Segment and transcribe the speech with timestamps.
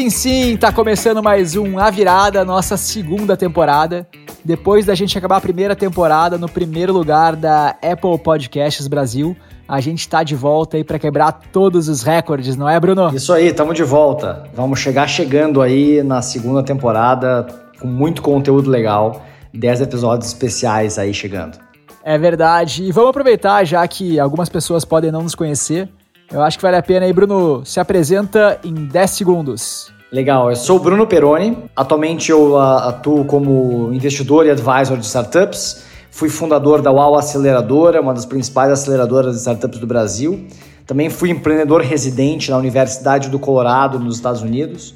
[0.00, 4.08] Sim, sim, tá começando mais um A Virada, nossa segunda temporada.
[4.42, 9.36] Depois da gente acabar a primeira temporada no primeiro lugar da Apple Podcasts Brasil,
[9.68, 13.14] a gente tá de volta aí para quebrar todos os recordes, não é, Bruno?
[13.14, 14.44] Isso aí, estamos de volta.
[14.54, 17.46] Vamos chegar chegando aí na segunda temporada
[17.78, 19.20] com muito conteúdo legal,
[19.52, 21.58] 10 episódios especiais aí chegando.
[22.02, 22.84] É verdade.
[22.84, 25.90] E vamos aproveitar já que algumas pessoas podem não nos conhecer.
[26.32, 29.92] Eu acho que vale a pena aí, Bruno, se apresenta em 10 segundos.
[30.12, 31.58] Legal, eu sou o Bruno Peroni.
[31.74, 35.84] Atualmente eu atuo como investidor e advisor de startups.
[36.08, 40.46] Fui fundador da UAU Aceleradora, uma das principais aceleradoras de startups do Brasil.
[40.86, 44.94] Também fui empreendedor residente na Universidade do Colorado, nos Estados Unidos.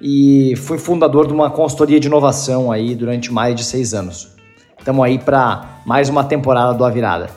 [0.00, 4.36] E fui fundador de uma consultoria de inovação aí durante mais de seis anos.
[4.78, 7.28] Estamos aí para mais uma temporada do A Virada.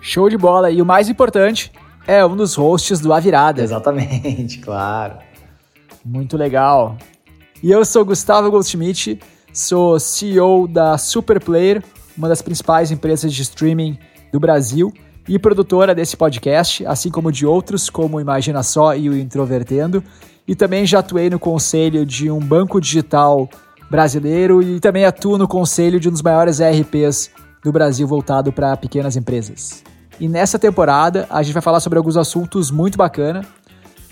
[0.00, 0.70] Show de bola!
[0.70, 1.72] E o mais importante,
[2.08, 3.62] é um dos hosts do A Virada.
[3.62, 5.18] Exatamente, claro.
[6.02, 6.96] Muito legal.
[7.62, 9.20] E eu sou Gustavo Goldschmidt,
[9.52, 11.84] sou CEO da Superplayer,
[12.16, 13.98] uma das principais empresas de streaming
[14.32, 14.90] do Brasil
[15.28, 20.02] e produtora desse podcast, assim como de outros, como Imagina Só e o Introvertendo.
[20.46, 23.46] E também já atuei no conselho de um banco digital
[23.90, 27.30] brasileiro e também atuo no conselho de um dos maiores ERPs
[27.62, 29.84] do Brasil voltado para pequenas empresas.
[30.20, 33.44] E nessa temporada a gente vai falar sobre alguns assuntos muito bacana.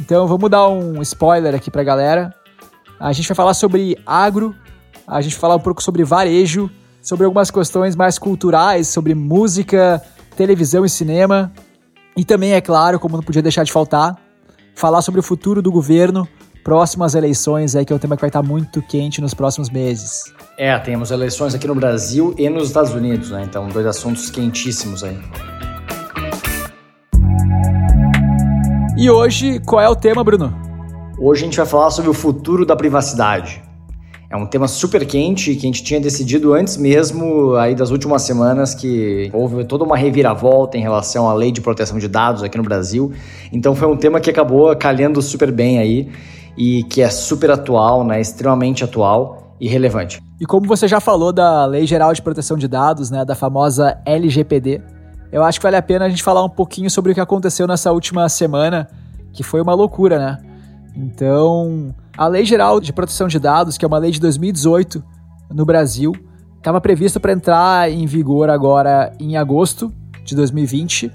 [0.01, 2.35] Então vamos dar um spoiler aqui pra galera.
[2.99, 4.55] A gente vai falar sobre agro,
[5.07, 6.71] a gente vai falar um pouco sobre varejo,
[7.03, 10.03] sobre algumas questões mais culturais, sobre música,
[10.37, 11.53] televisão e cinema.
[12.17, 14.17] E também, é claro, como não podia deixar de faltar,
[14.75, 16.27] falar sobre o futuro do governo
[16.65, 19.71] próximo às eleições, aí, que é um tema que vai estar muito quente nos próximos
[19.71, 20.25] meses.
[20.59, 23.45] É, temos eleições aqui no Brasil e nos Estados Unidos, né?
[23.49, 25.17] Então, dois assuntos quentíssimos aí.
[28.99, 30.53] E hoje, qual é o tema, Bruno?
[31.19, 33.63] Hoje a gente vai falar sobre o futuro da privacidade.
[34.29, 38.23] É um tema super quente que a gente tinha decidido antes mesmo aí das últimas
[38.23, 42.59] semanas que houve toda uma reviravolta em relação à lei de proteção de dados aqui
[42.59, 43.13] no Brasil.
[43.53, 46.11] Então foi um tema que acabou calhando super bem aí
[46.59, 50.21] e que é super atual, né, extremamente atual e relevante.
[50.41, 53.97] E como você já falou da Lei Geral de Proteção de Dados, né, da famosa
[54.05, 54.83] LGPD,
[55.33, 57.67] eu acho que vale a pena a gente falar um pouquinho sobre o que aconteceu
[57.67, 58.89] nessa última semana,
[59.33, 60.39] que foi uma loucura, né?
[60.97, 65.05] Então, a Lei Geral de Proteção de Dados, que é uma lei de 2018
[65.51, 66.13] no Brasil,
[66.57, 69.93] estava prevista para entrar em vigor agora em agosto
[70.25, 71.13] de 2020.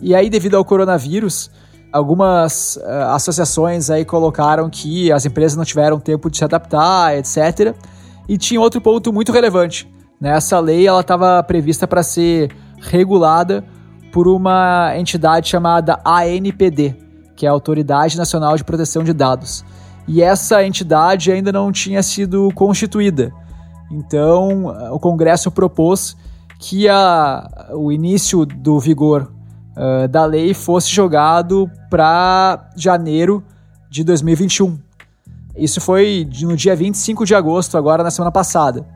[0.00, 1.50] E aí, devido ao coronavírus,
[1.92, 7.74] algumas uh, associações aí colocaram que as empresas não tiveram tempo de se adaptar, etc.
[8.28, 9.90] E tinha outro ponto muito relevante.
[10.20, 10.30] Né?
[10.36, 12.50] Essa lei ela estava prevista para ser
[12.82, 13.64] regulada
[14.12, 16.96] por uma entidade chamada ANPD,
[17.34, 19.64] que é a Autoridade Nacional de Proteção de Dados.
[20.06, 23.32] E essa entidade ainda não tinha sido constituída.
[23.90, 26.16] Então, o Congresso propôs
[26.58, 29.32] que a, o início do vigor
[29.76, 33.42] uh, da lei fosse jogado para janeiro
[33.88, 34.78] de 2021.
[35.56, 38.86] Isso foi no dia 25 de agosto, agora na semana passada.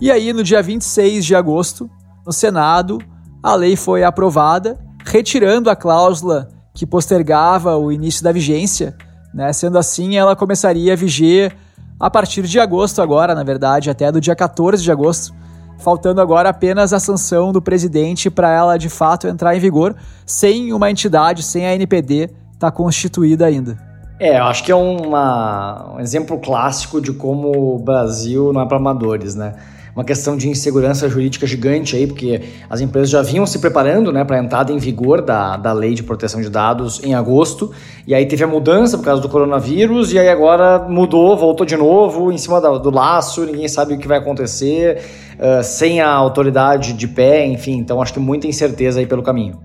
[0.00, 1.88] E aí, no dia 26 de agosto,
[2.26, 2.98] no Senado,
[3.42, 8.94] a lei foi aprovada, retirando a cláusula que postergava o início da vigência,
[9.34, 9.52] né?
[9.52, 11.56] Sendo assim, ela começaria a viger
[11.98, 15.34] a partir de agosto agora, na verdade, até do dia 14 de agosto,
[15.78, 20.72] faltando agora apenas a sanção do presidente para ela de fato entrar em vigor, sem
[20.72, 23.76] uma entidade, sem a NPD estar tá constituída ainda.
[24.20, 28.66] É, eu acho que é uma, um exemplo clássico de como o Brasil não é
[28.66, 29.54] para amadores, né?
[29.94, 34.24] Uma questão de insegurança jurídica gigante aí, porque as empresas já vinham se preparando né,
[34.24, 37.70] para a entrada em vigor da, da lei de proteção de dados em agosto,
[38.06, 41.76] e aí teve a mudança por causa do coronavírus, e aí agora mudou, voltou de
[41.76, 45.02] novo em cima da, do laço, ninguém sabe o que vai acontecer,
[45.34, 49.60] uh, sem a autoridade de pé, enfim, então acho que muita incerteza aí pelo caminho.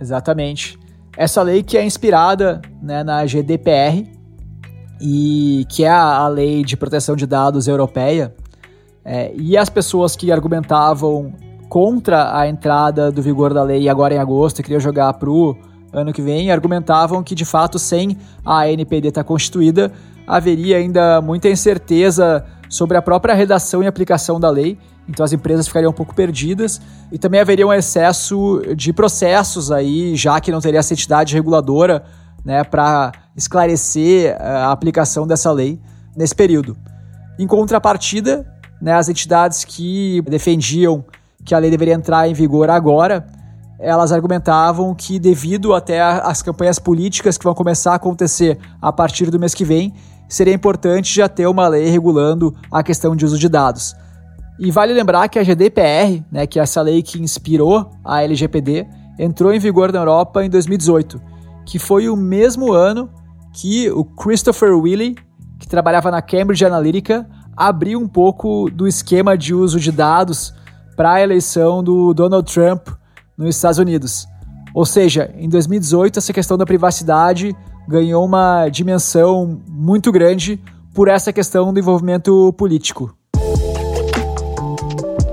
[0.00, 0.78] Exatamente.
[1.16, 4.10] Essa lei que é inspirada né, na GDPR,
[5.04, 8.32] e que é a, a lei de proteção de dados europeia,
[9.04, 11.32] é, e as pessoas que argumentavam
[11.68, 15.56] contra a entrada do vigor da lei agora em agosto e queriam jogar pro
[15.92, 19.92] ano que vem, argumentavam que de fato sem a NPD estar tá constituída,
[20.26, 24.78] haveria ainda muita incerteza sobre a própria redação e aplicação da lei,
[25.08, 30.16] então as empresas ficariam um pouco perdidas e também haveria um excesso de processos aí,
[30.16, 32.04] já que não teria essa entidade reguladora
[32.44, 35.80] né, para esclarecer a aplicação dessa lei
[36.16, 36.76] nesse período.
[37.38, 38.46] Em contrapartida,
[38.82, 41.04] né, as entidades que defendiam
[41.44, 43.24] que a lei deveria entrar em vigor agora,
[43.78, 49.30] elas argumentavam que devido até às campanhas políticas que vão começar a acontecer a partir
[49.30, 49.94] do mês que vem,
[50.28, 53.94] seria importante já ter uma lei regulando a questão de uso de dados.
[54.58, 58.86] E vale lembrar que a GDPR, né, que é essa lei que inspirou a LGPD,
[59.18, 61.20] entrou em vigor na Europa em 2018,
[61.64, 63.08] que foi o mesmo ano
[63.52, 65.16] que o Christopher Willey,
[65.58, 67.26] que trabalhava na Cambridge Analytica,
[67.56, 70.54] abriu um pouco do esquema de uso de dados
[70.96, 72.88] para a eleição do Donald Trump
[73.36, 74.26] nos Estados Unidos.
[74.74, 77.54] Ou seja, em 2018 essa questão da privacidade
[77.86, 80.60] ganhou uma dimensão muito grande
[80.94, 83.14] por essa questão do envolvimento político.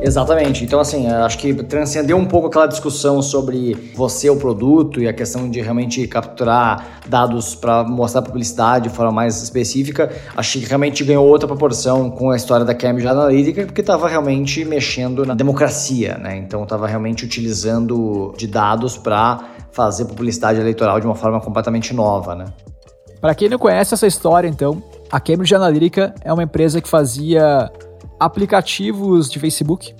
[0.01, 0.63] Exatamente.
[0.63, 5.13] Então, assim, acho que transcendeu um pouco aquela discussão sobre você, o produto, e a
[5.13, 10.12] questão de realmente capturar dados para mostrar publicidade de forma mais específica.
[10.36, 14.63] Acho que realmente ganhou outra proporção com a história da Cambridge Analytica, porque estava realmente
[14.63, 16.38] mexendo na democracia, né?
[16.38, 19.40] Então, estava realmente utilizando de dados para
[19.72, 22.46] fazer publicidade eleitoral de uma forma completamente nova, né?
[23.19, 24.81] Para quem não conhece essa história, então,
[25.12, 27.69] a Cambridge Analytica é uma empresa que fazia
[28.19, 29.95] aplicativos de Facebook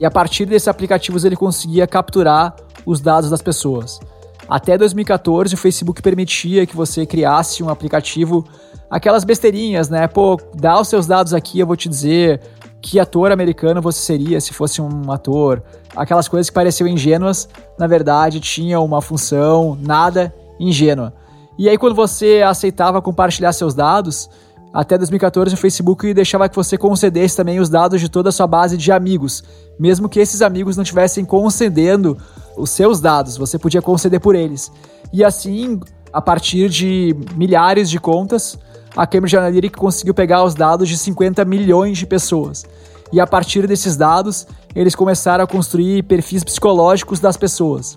[0.00, 4.00] e a partir desses aplicativos ele conseguia capturar os dados das pessoas.
[4.48, 8.44] Até 2014 o Facebook permitia que você criasse um aplicativo,
[8.90, 10.08] aquelas besteirinhas, né?
[10.08, 12.40] Pô, dá os seus dados aqui, eu vou te dizer
[12.80, 15.62] que ator americano você seria se fosse um ator.
[15.94, 17.48] Aquelas coisas que pareciam ingênuas,
[17.78, 21.14] na verdade tinham uma função nada ingênua.
[21.56, 24.28] E aí quando você aceitava compartilhar seus dados,
[24.72, 28.46] até 2014, o Facebook deixava que você concedesse também os dados de toda a sua
[28.46, 29.44] base de amigos,
[29.78, 32.16] mesmo que esses amigos não estivessem concedendo
[32.56, 34.72] os seus dados, você podia conceder por eles.
[35.12, 35.78] E assim,
[36.10, 38.58] a partir de milhares de contas,
[38.96, 42.64] a Cambridge Analytica conseguiu pegar os dados de 50 milhões de pessoas.
[43.12, 47.96] E a partir desses dados, eles começaram a construir perfis psicológicos das pessoas.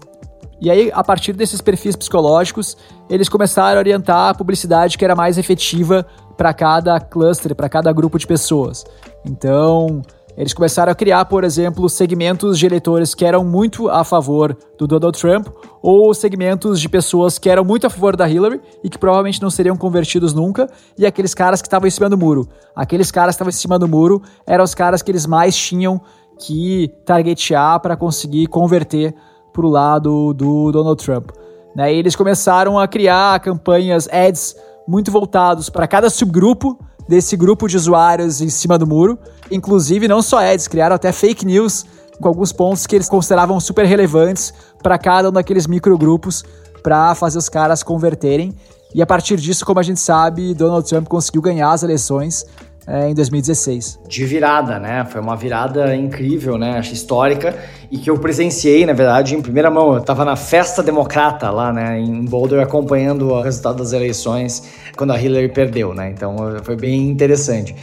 [0.65, 2.75] E aí, a partir desses perfis psicológicos,
[3.07, 6.03] eles começaram a orientar a publicidade que era mais efetiva
[6.35, 8.83] para cada cluster, para cada grupo de pessoas.
[9.23, 10.01] Então,
[10.35, 14.87] eles começaram a criar, por exemplo, segmentos de eleitores que eram muito a favor do
[14.87, 15.49] Donald Trump
[15.83, 19.51] ou segmentos de pessoas que eram muito a favor da Hillary e que provavelmente não
[19.51, 22.49] seriam convertidos nunca, e aqueles caras que estavam em cima do muro.
[22.75, 26.01] Aqueles caras que estavam em cima do muro eram os caras que eles mais tinham
[26.39, 29.13] que targetear para conseguir converter
[29.55, 31.29] para o lado do Donald Trump.
[31.75, 31.93] Né?
[31.93, 34.55] E eles começaram a criar campanhas ads
[34.87, 39.17] muito voltados para cada subgrupo desse grupo de usuários em cima do muro.
[39.49, 41.85] Inclusive, não só ads, criaram até fake news
[42.21, 46.43] com alguns pontos que eles consideravam super relevantes para cada um daqueles microgrupos
[46.83, 48.53] para fazer os caras converterem.
[48.93, 52.45] E a partir disso, como a gente sabe, Donald Trump conseguiu ganhar as eleições
[52.87, 53.99] é, em 2016.
[54.07, 55.05] De virada, né?
[55.05, 56.77] Foi uma virada incrível, né?
[56.77, 57.55] Acho histórica
[57.91, 59.93] e que eu presenciei, na verdade, em primeira mão.
[59.93, 64.63] Eu estava na festa democrata lá, né, em Boulder, acompanhando o resultado das eleições
[64.95, 66.09] quando a Hillary perdeu, né?
[66.09, 67.75] Então foi bem interessante.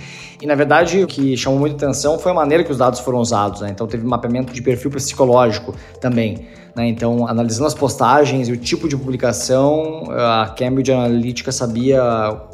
[0.42, 3.20] E na verdade o que chamou muita atenção foi a maneira que os dados foram
[3.20, 3.70] usados, né?
[3.70, 6.48] Então teve mapeamento de perfil psicológico também.
[6.74, 6.88] Né?
[6.88, 12.02] Então, analisando as postagens e o tipo de publicação, a Cambridge Analytica sabia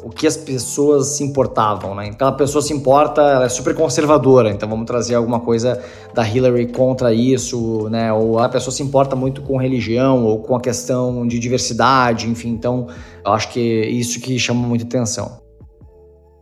[0.03, 1.95] o que as pessoas se importavam.
[1.95, 2.07] Né?
[2.07, 5.81] Então, a pessoa se importa, ela é super conservadora, então vamos trazer alguma coisa
[6.13, 8.13] da Hillary contra isso, né?
[8.13, 12.49] ou a pessoa se importa muito com religião ou com a questão de diversidade, enfim.
[12.49, 12.87] Então,
[13.25, 15.48] eu acho que é isso que chama muita atenção.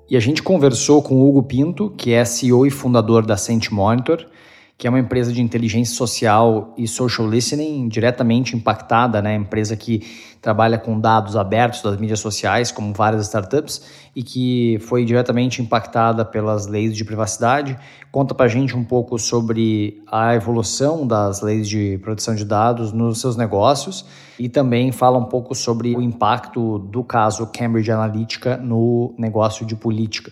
[0.10, 3.70] E a gente conversou com o Hugo Pinto, que é CEO e fundador da Saint
[3.70, 4.26] Monitor,
[4.78, 9.36] que é uma empresa de inteligência social e social listening diretamente impactada, né?
[9.36, 10.06] Empresa que
[10.40, 13.82] trabalha com dados abertos das mídias sociais, como várias startups,
[14.16, 17.76] e que foi diretamente impactada pelas leis de privacidade.
[18.12, 23.20] Conta para gente um pouco sobre a evolução das leis de proteção de dados nos
[23.20, 24.06] seus negócios
[24.40, 29.76] e também fala um pouco sobre o impacto do caso Cambridge Analytica no negócio de
[29.76, 30.32] política.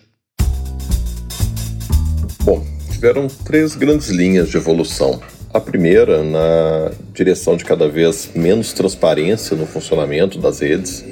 [3.05, 5.21] Tiveram três grandes linhas de evolução.
[5.53, 11.05] A primeira, na direção de cada vez menos transparência no funcionamento das redes.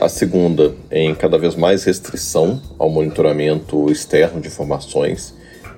[0.00, 5.34] A segunda, em cada vez mais restrição ao monitoramento externo de informações.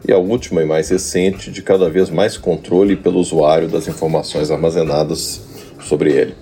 [0.06, 4.52] E a última e mais recente, de cada vez mais controle pelo usuário das informações
[4.52, 5.40] armazenadas
[5.80, 6.34] sobre ele.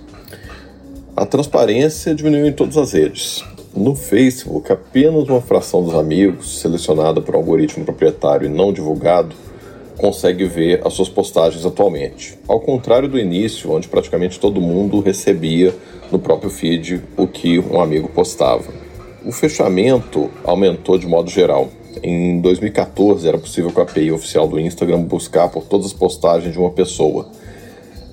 [1.17, 3.43] A transparência diminuiu em todas as redes.
[3.75, 9.35] No Facebook, apenas uma fração dos amigos, selecionada por um algoritmo proprietário e não divulgado,
[9.95, 12.39] consegue ver as suas postagens atualmente.
[12.47, 15.75] Ao contrário do início, onde praticamente todo mundo recebia
[16.11, 18.73] no próprio feed o que um amigo postava.
[19.23, 21.69] O fechamento aumentou de modo geral.
[22.01, 26.53] Em 2014 era possível com a API oficial do Instagram buscar por todas as postagens
[26.53, 27.29] de uma pessoa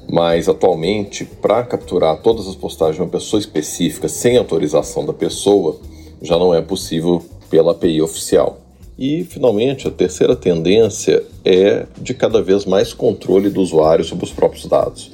[0.09, 5.77] mas atualmente, para capturar todas as postagens de uma pessoa específica sem autorização da pessoa,
[6.23, 8.61] já não é possível pela API oficial.
[8.99, 14.33] E, finalmente, a terceira tendência é de cada vez mais controle do usuário sobre os
[14.33, 15.11] próprios dados.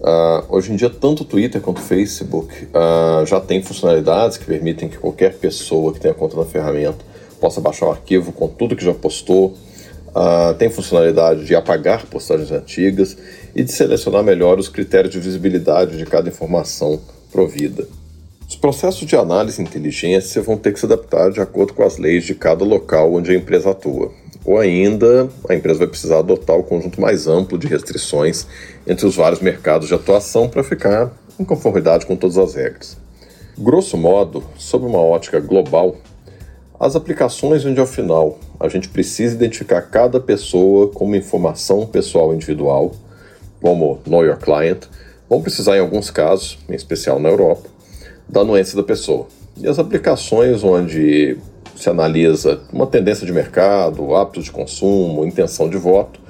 [0.00, 4.44] Uh, hoje em dia, tanto o Twitter quanto o Facebook uh, já tem funcionalidades que
[4.44, 6.98] permitem que qualquer pessoa que tenha conta na ferramenta
[7.40, 9.54] possa baixar o arquivo com tudo que já postou.
[10.16, 13.14] Uh, tem funcionalidade de apagar postagens antigas
[13.54, 16.98] e de selecionar melhor os critérios de visibilidade de cada informação
[17.30, 17.86] provida.
[18.48, 21.98] Os processos de análise e inteligência vão ter que se adaptar de acordo com as
[21.98, 24.10] leis de cada local onde a empresa atua.
[24.42, 28.46] Ou ainda, a empresa vai precisar adotar o conjunto mais amplo de restrições
[28.86, 32.96] entre os vários mercados de atuação para ficar em conformidade com todas as regras.
[33.58, 35.96] Grosso modo, sob uma ótica global,
[36.78, 42.94] as aplicações onde ao final a gente precisa identificar cada pessoa como informação pessoal individual,
[43.60, 44.84] como Know Your Client,
[45.28, 47.68] vão precisar em alguns casos, em especial na Europa,
[48.28, 49.26] da anuência da pessoa.
[49.56, 51.38] E as aplicações onde
[51.74, 56.20] se analisa uma tendência de mercado, hábitos de consumo, intenção de voto,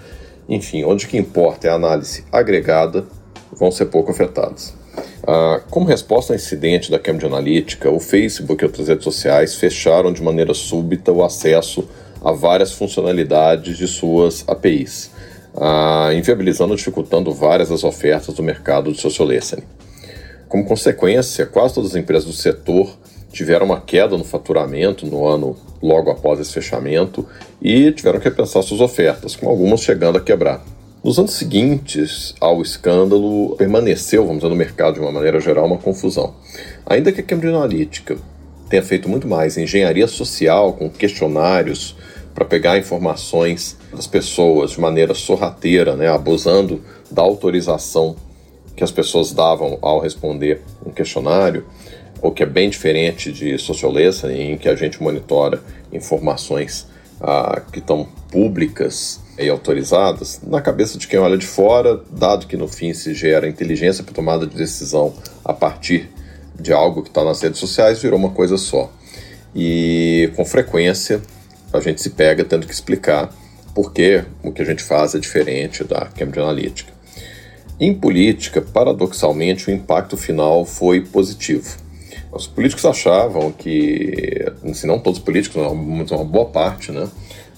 [0.48, 3.04] enfim, onde que importa é a análise agregada,
[3.52, 4.74] vão ser pouco afetadas.
[5.26, 10.12] Ah, como resposta ao incidente da Cambridge Analytica, o Facebook e outras redes sociais fecharam
[10.12, 11.88] de maneira súbita o acesso
[12.24, 15.10] a várias funcionalidades de suas APIs,
[15.56, 19.64] ah, inviabilizando ou dificultando várias das ofertas do mercado de social listening.
[20.48, 22.96] Como consequência, quase todas as empresas do setor
[23.32, 27.26] tiveram uma queda no faturamento no ano logo após esse fechamento
[27.60, 30.64] e tiveram que repensar suas ofertas, com algumas chegando a quebrar.
[31.06, 35.78] Nos anos seguintes ao escândalo, permaneceu, vamos dizer, no mercado de uma maneira geral, uma
[35.78, 36.34] confusão.
[36.84, 38.16] Ainda que a Cambridge Analytica
[38.68, 41.96] tenha feito muito mais engenharia social, com questionários
[42.34, 48.16] para pegar informações das pessoas de maneira sorrateira, né, abusando da autorização
[48.74, 51.66] que as pessoas davam ao responder um questionário,
[52.20, 56.84] o que é bem diferente de sociolesa, em que a gente monitora informações
[57.20, 62.56] ah, que estão públicas e autorizadas, na cabeça de quem olha de fora, dado que
[62.56, 65.14] no fim se gera inteligência para tomada de decisão
[65.44, 66.08] a partir
[66.58, 68.90] de algo que está nas redes sociais, virou uma coisa só.
[69.54, 71.20] E com frequência
[71.72, 73.30] a gente se pega tendo que explicar
[73.74, 76.92] por que o que a gente faz é diferente da Cambridge Analytica.
[77.78, 81.76] Em política, paradoxalmente, o impacto final foi positivo.
[82.32, 87.06] Os políticos achavam que, se não todos os políticos, mas uma boa parte, né,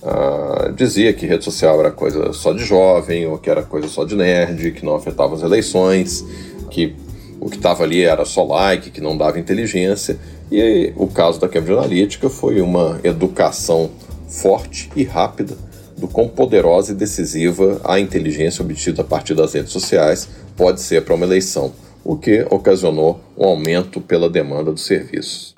[0.09, 4.05] uh, dizia que rede social era coisa só de jovem, ou que era coisa só
[4.05, 6.25] de nerd, que não afetava as eleições,
[6.71, 6.97] que
[7.41, 10.19] o que estava ali era só like, que não dava inteligência.
[10.51, 13.91] E o caso da Cambridge Analytica foi uma educação
[14.29, 15.57] forte e rápida
[15.97, 21.05] do quão poderosa e decisiva a inteligência obtida a partir das redes sociais pode ser
[21.05, 21.73] para uma eleição,
[22.05, 25.55] o que ocasionou um aumento pela demanda dos serviços.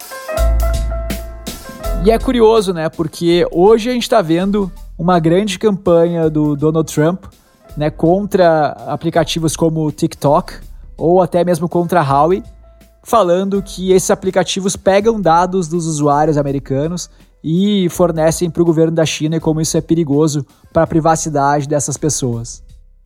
[2.03, 2.89] E é curioso, né?
[2.89, 7.25] Porque hoje a gente está vendo uma grande campanha do Donald Trump
[7.77, 10.55] né, contra aplicativos como o TikTok
[10.97, 12.43] ou até mesmo contra a Huawei,
[13.03, 17.11] falando que esses aplicativos pegam dados dos usuários americanos
[17.45, 21.69] e fornecem para o governo da China e como isso é perigoso para a privacidade
[21.69, 22.63] dessas pessoas.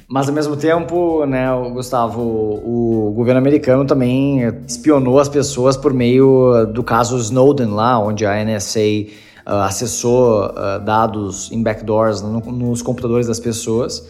[0.06, 6.66] Mas ao mesmo tempo, né, Gustavo, o governo americano também espionou as pessoas por meio
[6.66, 9.10] do caso Snowden lá, onde a NSA uh,
[9.46, 14.00] ah, acessou uh, dados em backdoors no, nos computadores das pessoas.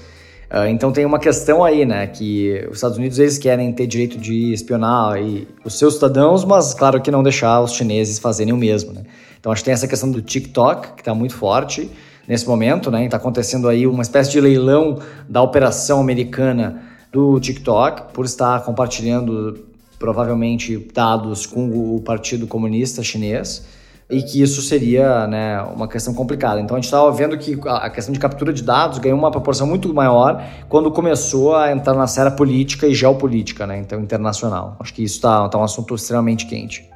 [0.50, 4.18] Uh, então tem uma questão aí, né, que os Estados Unidos eles querem ter direito
[4.18, 8.56] de espionar aí, os seus cidadãos, mas claro que não deixar os chineses fazerem o
[8.56, 9.02] mesmo, né.
[9.38, 11.88] Então acho que tem essa questão do TikTok, que está muito forte
[12.26, 13.04] nesse momento, né?
[13.04, 19.66] Está acontecendo aí uma espécie de leilão da operação americana do TikTok por estar compartilhando
[19.98, 23.64] provavelmente dados com o Partido Comunista Chinês
[24.10, 26.60] e que isso seria né, uma questão complicada.
[26.60, 29.66] Então a gente estava vendo que a questão de captura de dados ganhou uma proporção
[29.66, 34.76] muito maior quando começou a entrar na série política e geopolítica, né, então internacional.
[34.78, 36.88] Acho que isso está tá um assunto extremamente quente.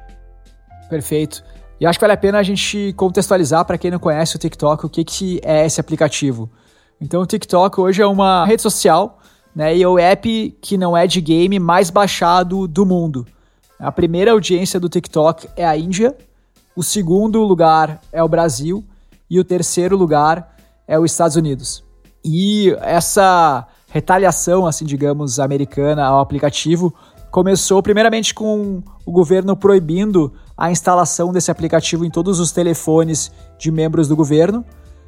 [0.89, 1.43] Perfeito.
[1.79, 4.85] E acho que vale a pena a gente contextualizar para quem não conhece o TikTok
[4.85, 6.49] o que, que é esse aplicativo.
[6.99, 9.19] Então o TikTok hoje é uma rede social
[9.55, 13.25] né, e é o app que não é de game mais baixado do mundo.
[13.79, 16.15] A primeira audiência do TikTok é a Índia,
[16.75, 18.83] o segundo lugar é o Brasil
[19.29, 21.83] e o terceiro lugar é os Estados Unidos.
[22.25, 26.93] E essa retaliação, assim, digamos, americana ao aplicativo
[27.31, 33.71] começou primeiramente com o governo proibindo a instalação desse aplicativo em todos os telefones de
[33.71, 34.65] membros do governo,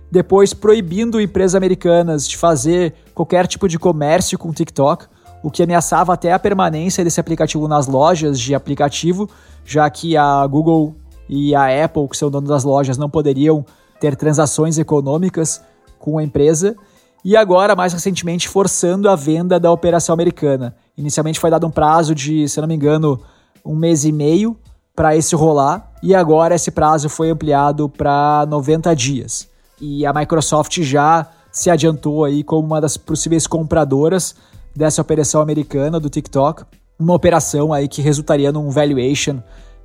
[0.10, 5.06] depois proibindo empresas americanas de fazer qualquer tipo de comércio com o TikTok,
[5.44, 9.30] o que ameaçava até a permanência desse aplicativo nas lojas de aplicativo,
[9.66, 10.96] já que a Google
[11.28, 13.66] e a Apple, que são donos das lojas, não poderiam
[14.00, 15.62] ter transações econômicas
[15.98, 16.76] com a empresa.
[17.24, 20.76] E agora, mais recentemente, forçando a venda da operação americana.
[20.98, 23.20] Inicialmente foi dado um prazo de, se não me engano,
[23.66, 24.58] um mês e meio
[24.96, 29.48] para esse rolar, e agora esse prazo foi ampliado para 90 dias.
[29.80, 34.36] E a Microsoft já se adiantou aí como uma das possíveis compradoras
[34.76, 36.64] dessa operação americana do TikTok,
[37.00, 39.42] uma operação aí que resultaria num valuation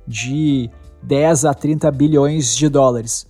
[0.07, 0.69] de
[1.01, 3.25] 10 a 30 bilhões de dólares.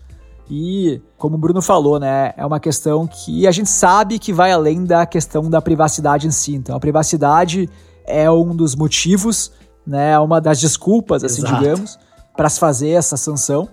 [0.50, 4.52] E, como o Bruno falou, né, é uma questão que a gente sabe que vai
[4.52, 6.56] além da questão da privacidade em si.
[6.56, 7.70] Então, a privacidade
[8.06, 9.52] é um dos motivos,
[9.86, 11.62] né, uma das desculpas, assim, Exato.
[11.62, 12.00] digamos,
[12.36, 13.68] para se fazer essa sanção.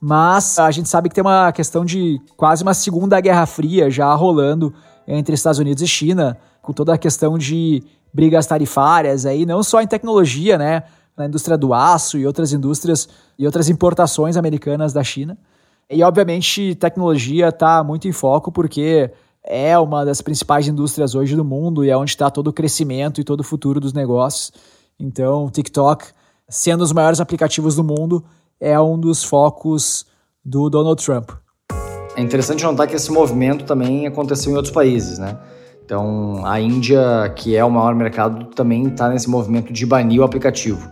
[0.00, 4.12] Mas a gente sabe que tem uma questão de quase uma segunda guerra fria já
[4.14, 4.72] rolando
[5.06, 7.82] entre Estados Unidos e China, com toda a questão de
[8.12, 10.82] brigas tarifárias aí, não só em tecnologia, né,
[11.16, 13.08] na indústria do aço e outras indústrias
[13.38, 15.38] e outras importações americanas da China.
[15.90, 19.10] E obviamente tecnologia está muito em foco porque
[19.42, 23.20] é uma das principais indústrias hoje do mundo e é onde está todo o crescimento
[23.20, 24.52] e todo o futuro dos negócios.
[25.00, 26.06] Então, o TikTok,
[26.48, 28.22] sendo os maiores aplicativos do mundo,
[28.60, 30.04] é um dos focos
[30.44, 31.30] do Donald Trump.
[32.14, 35.38] É interessante notar que esse movimento também aconteceu em outros países, né?
[35.84, 40.24] Então, a Índia, que é o maior mercado, também está nesse movimento de banir o
[40.24, 40.86] aplicativo.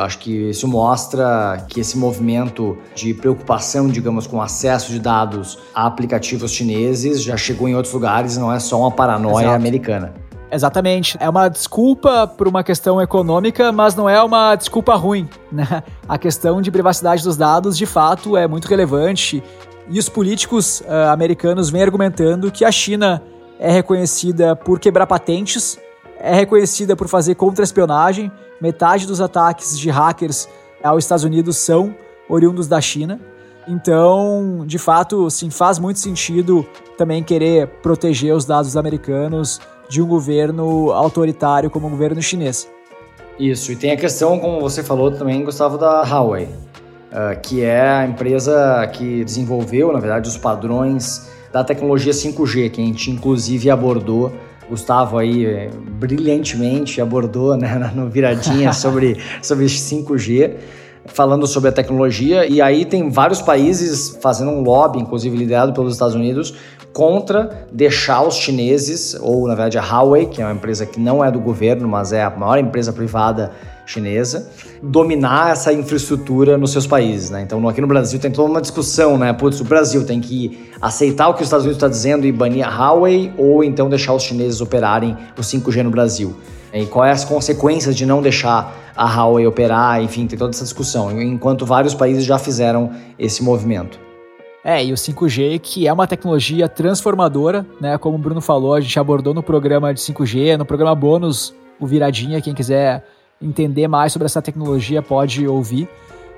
[0.00, 5.58] Eu acho que isso mostra que esse movimento de preocupação, digamos, com acesso de dados
[5.74, 9.56] a aplicativos chineses já chegou em outros lugares, não é só uma paranoia Exato.
[9.56, 10.14] americana.
[10.50, 11.18] Exatamente.
[11.20, 15.28] É uma desculpa por uma questão econômica, mas não é uma desculpa ruim.
[15.52, 15.82] Né?
[16.08, 19.42] A questão de privacidade dos dados, de fato, é muito relevante.
[19.90, 23.22] E os políticos uh, americanos vêm argumentando que a China
[23.58, 25.78] é reconhecida por quebrar patentes,
[26.20, 28.30] é reconhecida por fazer contra-espionagem.
[28.60, 30.48] Metade dos ataques de hackers
[30.82, 31.94] aos Estados Unidos são
[32.28, 33.18] oriundos da China.
[33.66, 40.06] Então, de fato, sim, faz muito sentido também querer proteger os dados americanos de um
[40.06, 42.70] governo autoritário como o governo chinês.
[43.38, 47.80] Isso, e tem a questão, como você falou também, Gustavo, da Huawei, uh, que é
[47.80, 53.70] a empresa que desenvolveu, na verdade, os padrões da tecnologia 5G, que a gente inclusive
[53.70, 54.32] abordou,
[54.70, 60.56] Gustavo aí é, brilhantemente abordou né, no Viradinha sobre, sobre 5G
[61.06, 65.94] falando sobre a tecnologia, e aí tem vários países fazendo um lobby, inclusive liderado pelos
[65.94, 66.54] Estados Unidos,
[66.92, 71.24] contra deixar os chineses, ou na verdade a Huawei, que é uma empresa que não
[71.24, 73.52] é do governo, mas é a maior empresa privada
[73.90, 74.50] chinesa,
[74.82, 77.42] dominar essa infraestrutura nos seus países, né?
[77.42, 79.32] Então aqui no Brasil tem toda uma discussão, né?
[79.32, 82.66] Putz, o Brasil tem que aceitar o que os Estados Unidos está dizendo e banir
[82.66, 86.36] a Huawei, ou então deixar os chineses operarem o 5G no Brasil.
[86.72, 91.20] E quais as consequências de não deixar a Huawei operar, enfim, tem toda essa discussão,
[91.20, 93.98] enquanto vários países já fizeram esse movimento.
[94.62, 97.96] É, e o 5G, que é uma tecnologia transformadora, né?
[97.96, 101.86] Como o Bruno falou, a gente abordou no programa de 5G, no programa bônus, o
[101.86, 103.02] Viradinha, quem quiser
[103.40, 105.88] entender mais sobre essa tecnologia pode ouvir.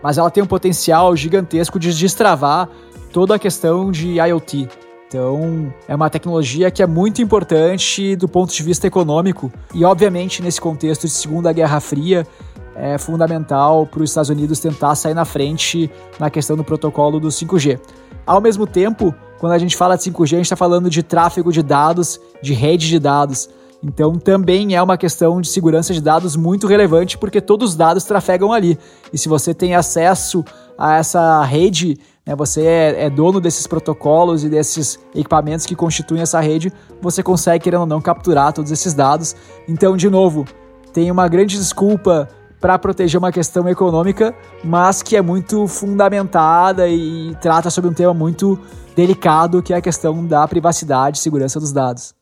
[0.03, 2.69] Mas ela tem um potencial gigantesco de destravar
[3.13, 4.69] toda a questão de IoT.
[5.07, 10.43] Então, é uma tecnologia que é muito importante do ponto de vista econômico e, obviamente,
[10.43, 12.27] nesse contexto de Segunda Guerra Fria,
[12.75, 17.29] é fundamental para os Estados Unidos tentar sair na frente na questão do protocolo do
[17.29, 17.79] 5G.
[18.25, 21.53] Ao mesmo tempo, quando a gente fala de 5G, a gente está falando de tráfego
[21.53, 23.51] de dados, de rede de dados.
[23.83, 28.05] Então também é uma questão de segurança de dados muito relevante, porque todos os dados
[28.05, 28.79] trafegam ali.
[29.13, 30.45] E se você tem acesso
[30.79, 36.23] a essa rede, né, você é, é, dono desses protocolos e desses equipamentos que constituem
[36.23, 39.35] essa rede, você consegue, querendo ou não, capturar todos esses dados.
[39.69, 40.45] Então, de novo,
[40.93, 42.29] tem uma grande desculpa
[42.61, 48.15] para proteger uma questão econômica, mas que é muito fundamentada e trata sobre um tema
[48.15, 48.57] muito
[48.95, 52.15] delicado, que é a questão da privacidade e segurança dos dados.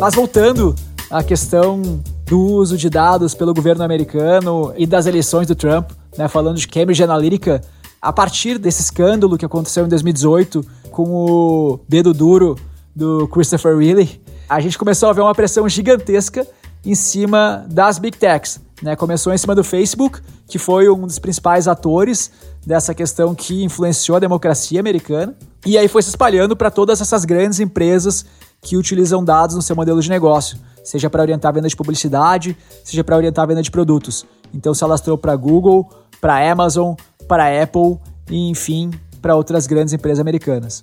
[0.00, 0.76] Mas voltando
[1.10, 1.82] à questão
[2.24, 6.68] do uso de dados pelo governo americano e das eleições do Trump, né, falando de
[6.68, 7.60] Cambridge Analytica,
[8.00, 12.56] a partir desse escândalo que aconteceu em 2018 com o dedo duro
[12.94, 16.46] do Christopher Reilly, a gente começou a ver uma pressão gigantesca
[16.86, 18.60] em cima das big techs.
[18.80, 18.94] Né?
[18.94, 22.30] Começou em cima do Facebook, que foi um dos principais atores
[22.64, 25.34] dessa questão que influenciou a democracia americana,
[25.66, 28.24] e aí foi se espalhando para todas essas grandes empresas
[28.60, 32.56] que utilizam dados no seu modelo de negócio, seja para orientar a venda de publicidade,
[32.84, 34.26] seja para orientar a venda de produtos.
[34.52, 35.88] Então se alastrou para Google,
[36.20, 36.94] para Amazon,
[37.26, 37.98] para Apple
[38.30, 38.90] e enfim
[39.20, 40.82] para outras grandes empresas americanas.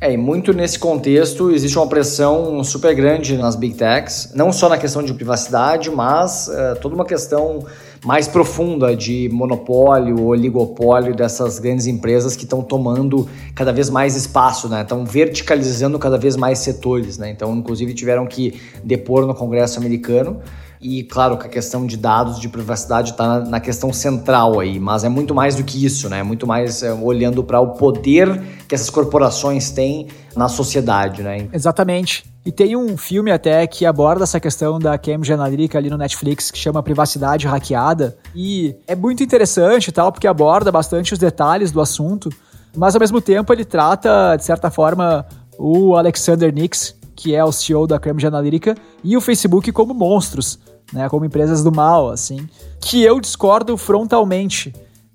[0.00, 4.68] É, e muito nesse contexto existe uma pressão super grande nas big techs, não só
[4.68, 7.64] na questão de privacidade, mas uh, toda uma questão
[8.04, 14.68] mais profunda de monopólio, oligopólio dessas grandes empresas que estão tomando cada vez mais espaço,
[14.68, 14.82] né?
[14.82, 17.30] Estão verticalizando cada vez mais setores, né?
[17.30, 20.40] Então, inclusive, tiveram que depor no Congresso americano.
[20.80, 25.04] E claro que a questão de dados, de privacidade está na, questão central aí, mas
[25.04, 26.20] é muito mais do que isso, né?
[26.20, 31.48] É muito mais é, olhando para o poder que essas corporações têm na sociedade, né?
[31.52, 32.24] Exatamente.
[32.44, 36.50] E tem um filme até que aborda essa questão da Cambridge Analytica ali no Netflix,
[36.50, 38.16] que chama Privacidade Hackeada.
[38.34, 42.30] E é muito interessante tal, porque aborda bastante os detalhes do assunto,
[42.76, 45.26] mas ao mesmo tempo ele trata, de certa forma,
[45.58, 50.58] o Alexander Nix, que é o CEO da Cambridge Analytica, e o Facebook como monstros,
[50.92, 52.46] né, como empresas do mal, assim,
[52.80, 54.72] que eu discordo frontalmente,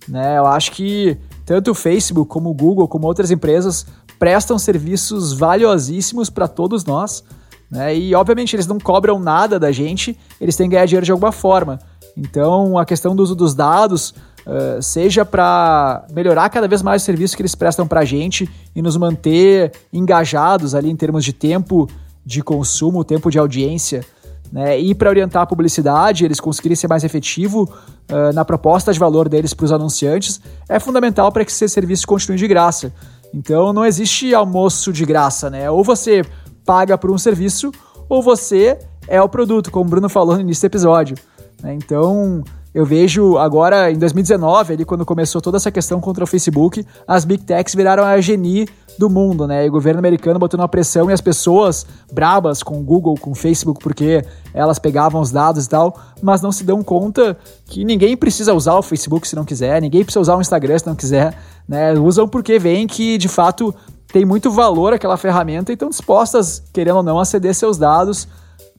[0.08, 0.38] né?
[0.38, 3.86] Eu acho que tanto o Facebook como o Google, como outras empresas,
[4.20, 7.24] prestam serviços valiosíssimos para todos nós,
[7.70, 7.96] né?
[7.96, 11.32] E obviamente eles não cobram nada da gente, eles têm que ganhar dinheiro de alguma
[11.32, 11.80] forma.
[12.18, 14.14] Então a questão do uso dos dados,
[14.46, 18.50] uh, seja para melhorar cada vez mais o serviço que eles prestam para a gente
[18.76, 21.90] e nos manter engajados ali em termos de tempo
[22.26, 24.06] de consumo, tempo de audiência,
[24.52, 24.78] né?
[24.78, 27.64] E para orientar a publicidade, eles conseguirem ser mais efetivo
[28.12, 32.06] uh, na proposta de valor deles para os anunciantes, é fundamental para que esse serviço
[32.06, 32.94] continue de graça.
[33.34, 35.72] Então não existe almoço de graça, né?
[35.72, 36.24] Ou você
[36.66, 37.72] paga por um serviço,
[38.10, 38.78] ou você
[39.08, 41.18] é o produto, como o Bruno falou no início do episódio.
[41.62, 41.74] Né?
[41.74, 46.86] Então eu vejo agora, em 2019, ali quando começou toda essa questão contra o Facebook,
[47.06, 48.66] as Big Techs viraram a genie
[48.98, 49.66] do mundo, né?
[49.66, 53.32] E o governo americano botando uma pressão e as pessoas brabas com o Google, com
[53.32, 57.84] o Facebook, porque elas pegavam os dados e tal, mas não se dão conta que
[57.84, 60.96] ninguém precisa usar o Facebook se não quiser, ninguém precisa usar o Instagram se não
[60.96, 61.94] quiser, né?
[61.94, 63.76] Usam porque veem que, de fato,
[64.14, 68.28] tem muito valor aquela ferramenta e estão dispostas, querendo ou não, a ceder seus dados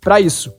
[0.00, 0.50] para isso.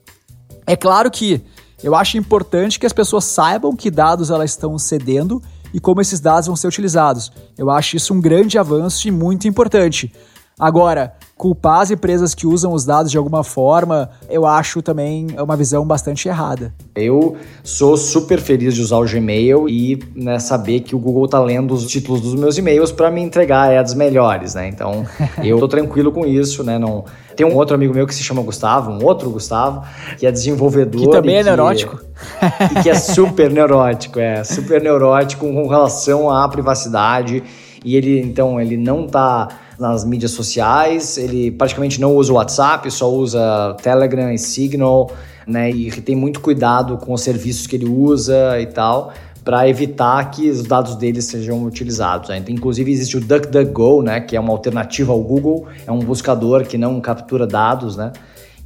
[0.65, 1.43] É claro que
[1.83, 5.43] eu acho importante que as pessoas saibam que dados elas estão cedendo
[5.73, 7.31] e como esses dados vão ser utilizados.
[7.57, 10.13] Eu acho isso um grande avanço e muito importante.
[10.57, 15.57] Agora, culpar as empresas que usam os dados de alguma forma, eu acho também uma
[15.57, 16.73] visão bastante errada.
[16.95, 21.39] Eu sou super feliz de usar o Gmail e né, saber que o Google tá
[21.39, 24.67] lendo os títulos dos meus e-mails para me entregar ads melhores, né?
[24.67, 25.05] Então,
[25.43, 26.77] eu tô tranquilo com isso, né?
[26.77, 27.03] Não
[27.35, 29.83] tem um outro amigo meu que se chama Gustavo, um outro Gustavo,
[30.17, 31.01] que é desenvolvedor.
[31.01, 31.97] Que também é neurótico.
[31.97, 37.43] Que, e que é super neurótico, é super neurótico com relação à privacidade.
[37.83, 39.49] E ele, então, ele não tá
[39.83, 45.11] nas mídias sociais, ele praticamente não usa o WhatsApp, só usa Telegram e Signal,
[45.45, 45.69] né?
[45.69, 50.49] E tem muito cuidado com os serviços que ele usa e tal para evitar que
[50.49, 52.29] os dados deles sejam utilizados.
[52.29, 52.37] Né?
[52.37, 56.63] Então, inclusive existe o DuckDuckGo, né, que é uma alternativa ao Google, é um buscador
[56.63, 58.13] que não captura dados, né?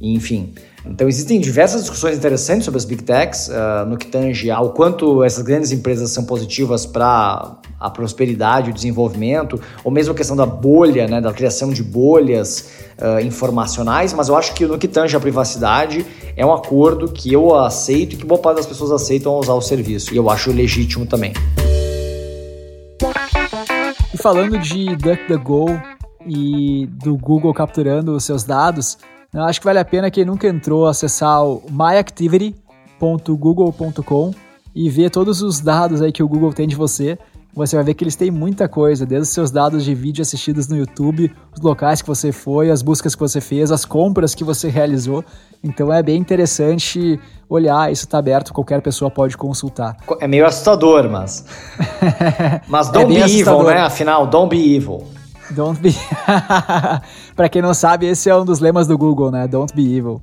[0.00, 0.52] enfim,
[0.86, 5.24] então existem diversas discussões interessantes sobre as big techs uh, no que tange ao quanto
[5.24, 10.46] essas grandes empresas são positivas para a prosperidade, o desenvolvimento, ou mesmo a questão da
[10.46, 15.16] bolha, né, da criação de bolhas uh, informacionais, mas eu acho que no que tange
[15.16, 16.04] a privacidade
[16.36, 19.60] é um acordo que eu aceito e que boa parte das pessoas aceitam usar o
[19.60, 21.32] serviço, e eu acho legítimo também.
[24.12, 25.66] E falando de DuckDuckGo
[26.26, 28.98] e do Google capturando os seus dados,
[29.32, 34.34] eu acho que vale a pena quem nunca entrou acessar o myactivity.google.com
[34.74, 37.18] e ver todos os dados aí que o Google tem de você.
[37.54, 40.68] Você vai ver que eles têm muita coisa, desde os seus dados de vídeo assistidos
[40.68, 44.44] no YouTube, os locais que você foi, as buscas que você fez, as compras que
[44.44, 45.24] você realizou.
[45.62, 49.96] Então é bem interessante olhar, isso está aberto, qualquer pessoa pode consultar.
[50.20, 51.44] É meio assustador, mas.
[52.68, 53.80] mas don't é be evil, né?
[53.80, 55.04] Afinal, don't be evil.
[55.50, 55.94] Don't be.
[57.34, 59.48] para quem não sabe, esse é um dos lemas do Google, né?
[59.48, 60.20] Don't be evil.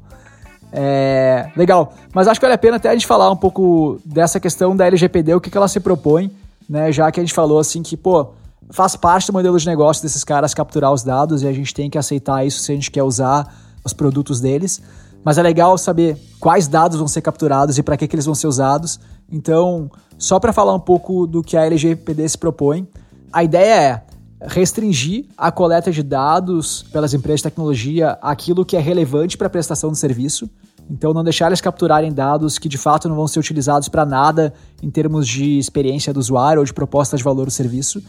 [0.72, 4.40] É, legal, mas acho que vale a pena até a gente falar um pouco dessa
[4.40, 6.30] questão da LGPD, o que, que ela se propõe,
[6.70, 6.92] né?
[6.92, 8.34] Já que a gente falou assim que, pô,
[8.72, 11.90] faz parte do modelo de negócio desses caras capturar os dados e a gente tem
[11.90, 14.82] que aceitar isso se a gente quer usar os produtos deles.
[15.24, 18.36] Mas é legal saber quais dados vão ser capturados e para que, que eles vão
[18.36, 19.00] ser usados.
[19.32, 22.88] Então, só para falar um pouco do que a LGPD se propõe,
[23.32, 24.04] a ideia é
[24.48, 29.50] restringir a coleta de dados pelas empresas de tecnologia aquilo que é relevante para a
[29.50, 30.50] prestação do serviço.
[30.90, 34.54] Então, não deixar eles capturarem dados que de fato não vão ser utilizados para nada
[34.84, 38.02] em termos de experiência do usuário ou de proposta de valor do serviço.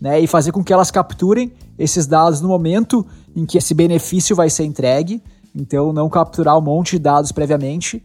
[0.00, 4.34] Né, e fazer com que elas capturem esses dados no momento em que esse benefício
[4.34, 5.22] vai ser entregue.
[5.54, 8.04] Então, não capturar um monte de dados previamente.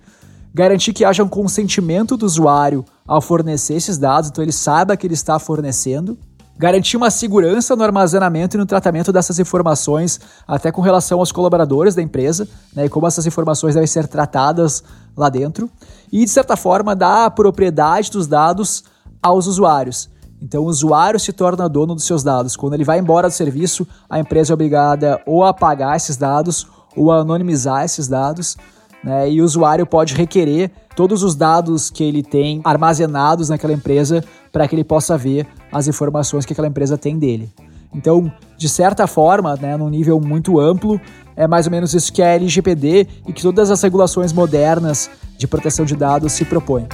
[0.54, 5.08] Garantir que haja um consentimento do usuário ao fornecer esses dados, então ele saiba que
[5.08, 6.18] ele está fornecendo
[6.60, 11.96] garantir uma segurança no armazenamento e no tratamento dessas informações, até com relação aos colaboradores
[11.96, 12.46] da empresa,
[12.76, 14.84] né, e como essas informações devem ser tratadas
[15.16, 15.70] lá dentro,
[16.12, 18.84] e de certa forma dar propriedade dos dados
[19.24, 20.10] aos usuários.
[20.42, 22.56] Então, o usuário se torna dono dos seus dados.
[22.56, 26.68] Quando ele vai embora do serviço, a empresa é obrigada ou a apagar esses dados
[26.96, 28.58] ou a anonimizar esses dados.
[29.04, 29.32] Né?
[29.32, 34.68] E o usuário pode requerer todos os dados que ele tem armazenados naquela empresa para
[34.68, 37.50] que ele possa ver as informações que aquela empresa tem dele.
[37.94, 41.00] Então, de certa forma, né, num nível muito amplo,
[41.36, 45.48] é mais ou menos isso que a LGPD e que todas as regulações modernas de
[45.48, 46.86] proteção de dados se propõem.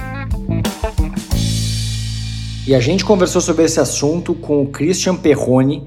[2.66, 5.86] E a gente conversou sobre esse assunto com o Christian Perrone,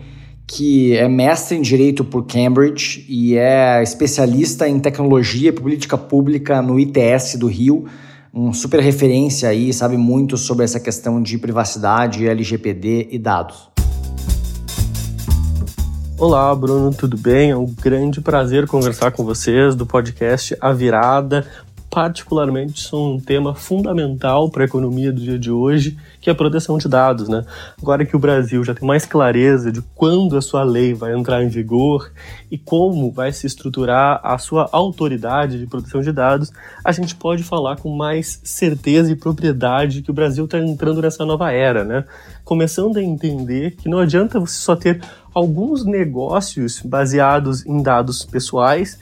[0.49, 6.59] que é mestre em Direito por Cambridge e é especialista em tecnologia e política pública
[6.59, 7.85] no ITS do Rio,
[8.33, 13.69] um super referência aí, sabe muito sobre essa questão de privacidade, LGPD e dados.
[16.17, 17.51] Olá, Bruno, tudo bem?
[17.51, 21.45] É um grande prazer conversar com vocês do podcast A Virada,
[21.89, 26.35] particularmente são um tema fundamental para a economia do dia de hoje, que é a
[26.35, 27.43] proteção de dados, né?
[27.81, 31.43] Agora que o Brasil já tem mais clareza de quando a sua lei vai entrar
[31.43, 32.11] em vigor
[32.51, 36.51] e como vai se estruturar a sua autoridade de proteção de dados,
[36.85, 41.25] a gente pode falar com mais certeza e propriedade que o Brasil está entrando nessa
[41.25, 42.05] nova era, né?
[42.43, 45.01] Começando a entender que não adianta você só ter
[45.33, 48.99] alguns negócios baseados em dados pessoais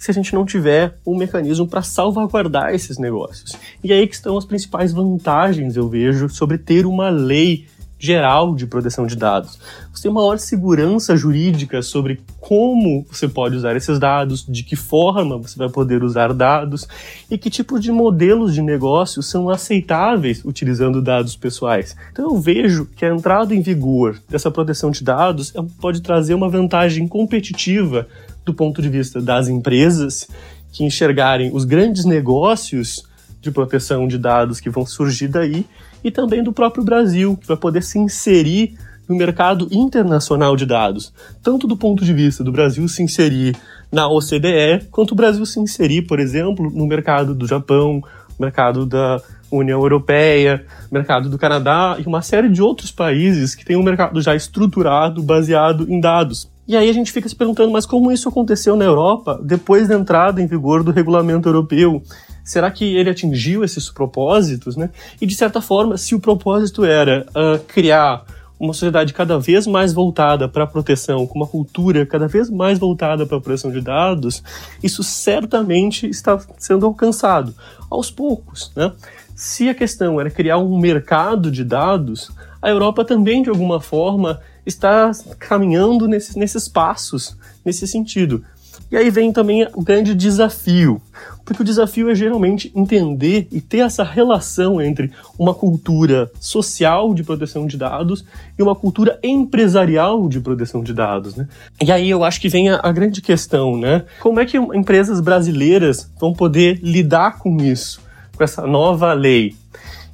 [0.00, 3.52] se a gente não tiver um mecanismo para salvaguardar esses negócios.
[3.84, 7.66] E aí que estão as principais vantagens, eu vejo, sobre ter uma lei
[7.98, 9.58] geral de proteção de dados.
[9.92, 15.36] Você tem maior segurança jurídica sobre como você pode usar esses dados, de que forma
[15.36, 16.88] você vai poder usar dados
[17.30, 21.94] e que tipo de modelos de negócio são aceitáveis utilizando dados pessoais.
[22.10, 26.48] Então eu vejo que a entrada em vigor dessa proteção de dados pode trazer uma
[26.48, 28.08] vantagem competitiva
[28.44, 30.28] do ponto de vista das empresas
[30.72, 33.02] que enxergarem os grandes negócios
[33.40, 35.66] de proteção de dados que vão surgir daí
[36.04, 38.76] e também do próprio Brasil, que vai poder se inserir
[39.08, 43.56] no mercado internacional de dados, tanto do ponto de vista do Brasil se inserir
[43.90, 48.00] na OCDE, quanto o Brasil se inserir, por exemplo, no mercado do Japão,
[48.38, 53.76] mercado da União Europeia, mercado do Canadá e uma série de outros países que têm
[53.76, 56.48] um mercado já estruturado baseado em dados.
[56.70, 59.96] E aí a gente fica se perguntando, mas como isso aconteceu na Europa depois da
[59.96, 62.00] entrada em vigor do regulamento europeu?
[62.44, 64.90] Será que ele atingiu esses propósitos, né?
[65.20, 68.24] E de certa forma, se o propósito era uh, criar
[68.56, 72.78] uma sociedade cada vez mais voltada para a proteção, com uma cultura cada vez mais
[72.78, 74.40] voltada para a proteção de dados,
[74.80, 77.52] isso certamente está sendo alcançado
[77.90, 78.92] aos poucos, né?
[79.34, 82.30] Se a questão era criar um mercado de dados,
[82.62, 88.44] a Europa também, de alguma forma, está caminhando nesses, nesses passos, nesse sentido.
[88.90, 91.00] E aí vem também o grande desafio,
[91.44, 97.22] porque o desafio é geralmente entender e ter essa relação entre uma cultura social de
[97.22, 98.24] proteção de dados
[98.58, 101.46] e uma cultura empresarial de proteção de dados, né?
[101.80, 104.04] E aí eu acho que vem a, a grande questão, né?
[104.18, 108.00] Como é que empresas brasileiras vão poder lidar com isso,
[108.36, 109.54] com essa nova lei?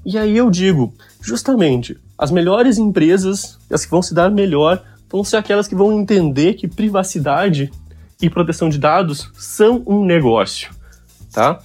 [0.04, 5.22] E aí eu digo, justamente, as melhores empresas, as que vão se dar melhor, vão
[5.22, 7.70] ser aquelas que vão entender que privacidade
[8.20, 10.70] e proteção de dados são um negócio,
[11.32, 11.58] tá?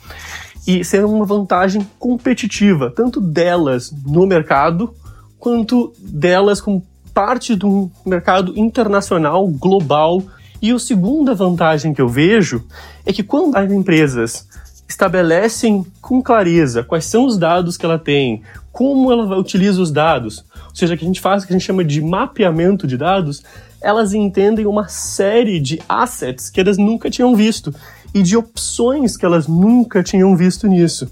[0.67, 4.93] E ser uma vantagem competitiva, tanto delas no mercado,
[5.39, 10.21] quanto delas como parte de um mercado internacional, global.
[10.61, 12.63] E a segunda vantagem que eu vejo
[13.05, 14.47] é que quando as empresas
[14.91, 20.45] estabelecem com clareza quais são os dados que ela tem, como ela utiliza os dados,
[20.69, 23.43] ou seja, que a gente faz o que a gente chama de mapeamento de dados,
[23.81, 27.73] elas entendem uma série de assets que elas nunca tinham visto
[28.13, 31.09] e de opções que elas nunca tinham visto nisso.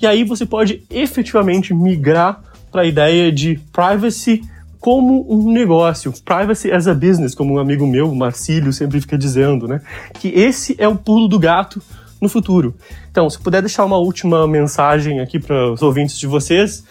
[0.00, 4.42] E aí você pode efetivamente migrar para a ideia de privacy
[4.78, 9.66] como um negócio, privacy as a business, como um amigo meu, Marcílio, sempre fica dizendo,
[9.66, 9.80] né?
[10.14, 11.82] Que esse é o pulo do gato
[12.20, 12.74] no futuro.
[13.10, 16.84] Então, se puder deixar uma última mensagem aqui para os ouvintes de vocês,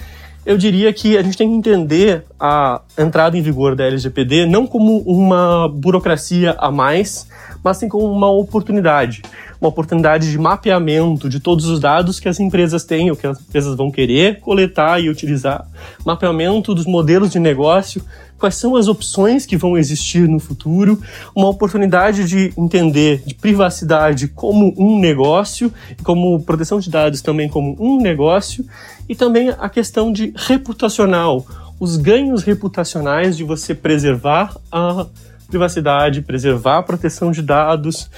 [0.46, 4.68] eu diria que a gente tem que entender a entrada em vigor da LGPD não
[4.68, 7.28] como uma burocracia a mais,
[7.64, 9.24] mas sim como uma oportunidade.
[9.60, 13.42] Uma oportunidade de mapeamento de todos os dados que as empresas têm, ou que as
[13.42, 15.66] empresas vão querer coletar e utilizar.
[16.06, 18.04] Mapeamento dos modelos de negócio,
[18.38, 21.02] quais são as opções que vão existir no futuro,
[21.36, 27.76] uma oportunidade de entender de privacidade como um negócio, como proteção de dados também como
[27.80, 28.66] um negócio,
[29.08, 31.46] e também a questão de reputacional,
[31.80, 35.08] os ganhos reputacionais de você preservar a
[35.48, 38.10] privacidade, preservar a proteção de dados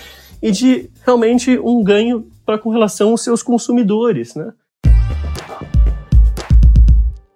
[0.41, 4.51] e de realmente um ganho para com relação aos seus consumidores, né?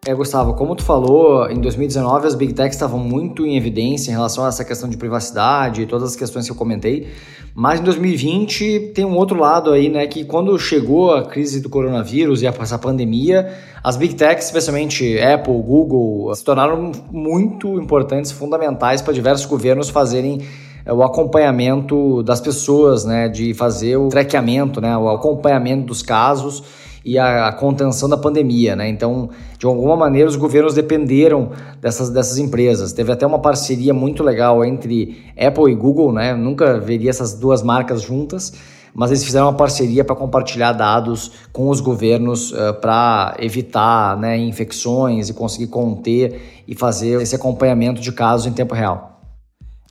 [0.04, 4.16] É, Gustavo, como tu falou, em 2019 as Big Techs estavam muito em evidência em
[4.16, 7.10] relação a essa questão de privacidade e todas as questões que eu comentei.
[7.54, 11.70] Mas em 2020 tem um outro lado aí, né, que quando chegou a crise do
[11.70, 19.04] coronavírus e essa pandemia, as Big Techs, especialmente Apple, Google, se tornaram muito importantes, fundamentais
[19.04, 20.42] para diversos governos fazerem
[20.84, 26.81] é, o acompanhamento das pessoas, né, de fazer o traqueamento, né, o acompanhamento dos casos
[27.04, 28.88] e a, contenção da pandemia, né?
[28.88, 32.94] Então, de alguma maneira, os governos dependeram dessas, dessas empresas.
[32.94, 36.34] Teve até uma parceria muito legal entre Apple e Google, né?
[36.34, 38.54] nunca veria essas duas marcas juntas,
[38.94, 44.38] mas eles fizeram uma parceria para compartilhar dados com os governos uh, para evitar né,
[44.38, 49.22] infecções e conseguir conter e fazer esse acompanhamento de casos em tempo real.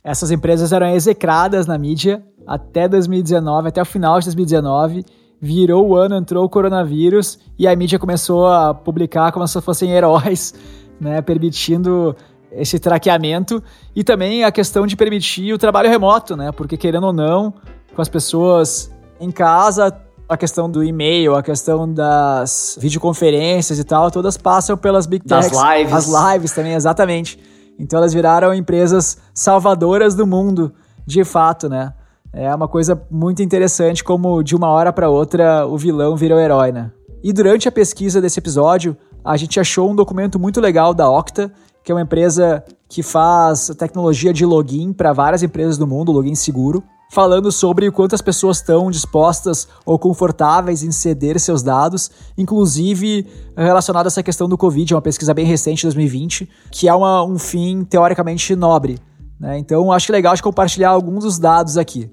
[0.03, 5.03] Essas empresas eram execradas na mídia até 2019, até o final de 2019
[5.41, 9.91] virou o ano, entrou o coronavírus e a mídia começou a publicar como se fossem
[9.91, 10.53] heróis,
[11.01, 12.15] né, permitindo
[12.51, 13.63] esse traqueamento
[13.95, 17.53] e também a questão de permitir o trabalho remoto, né, porque querendo ou não,
[17.95, 19.97] com as pessoas em casa,
[20.29, 25.51] a questão do e-mail, a questão das videoconferências e tal, todas passam pelas big techs.
[25.51, 25.93] Das lives.
[25.93, 27.39] As lives também, exatamente.
[27.79, 30.71] Então elas viraram empresas salvadoras do mundo,
[31.05, 31.93] de fato, né?
[32.33, 36.39] É uma coisa muito interessante como de uma hora para outra o vilão vira o
[36.39, 36.91] herói, né?
[37.21, 41.51] E durante a pesquisa desse episódio, a gente achou um documento muito legal da Okta,
[41.83, 46.33] que é uma empresa que faz tecnologia de login para várias empresas do mundo, login
[46.33, 52.09] seguro, falando sobre o quanto as pessoas estão dispostas ou confortáveis em ceder seus dados,
[52.37, 56.87] inclusive relacionado a essa questão do Covid, é uma pesquisa bem recente de 2020, que
[56.87, 58.97] é uma, um fim teoricamente nobre.
[59.37, 59.57] Né?
[59.57, 62.09] Então, acho legal de compartilhar alguns dos dados aqui.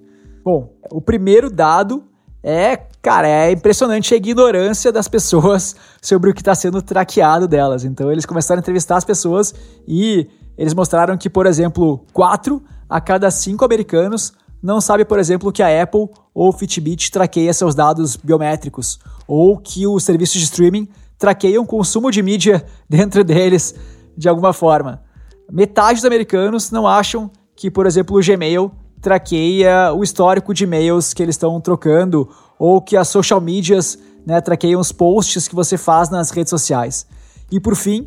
[0.49, 2.05] Bom, o primeiro dado
[2.43, 7.85] é, cara, é impressionante a ignorância das pessoas sobre o que está sendo traqueado delas.
[7.85, 9.55] Então eles começaram a entrevistar as pessoas
[9.87, 14.33] e eles mostraram que, por exemplo, quatro a cada cinco americanos
[14.63, 19.87] não sabe, por exemplo, que a Apple ou Fitbit traqueia seus dados biométricos ou que
[19.87, 23.75] os serviços de streaming traqueiam o consumo de mídia dentro deles
[24.17, 25.03] de alguma forma.
[25.53, 31.15] Metade dos americanos não acham que, por exemplo, o Gmail traqueia o histórico de e-mails
[31.15, 35.79] que eles estão trocando ou que as social medias né, traqueiam os posts que você
[35.79, 37.07] faz nas redes sociais.
[37.51, 38.07] E por fim,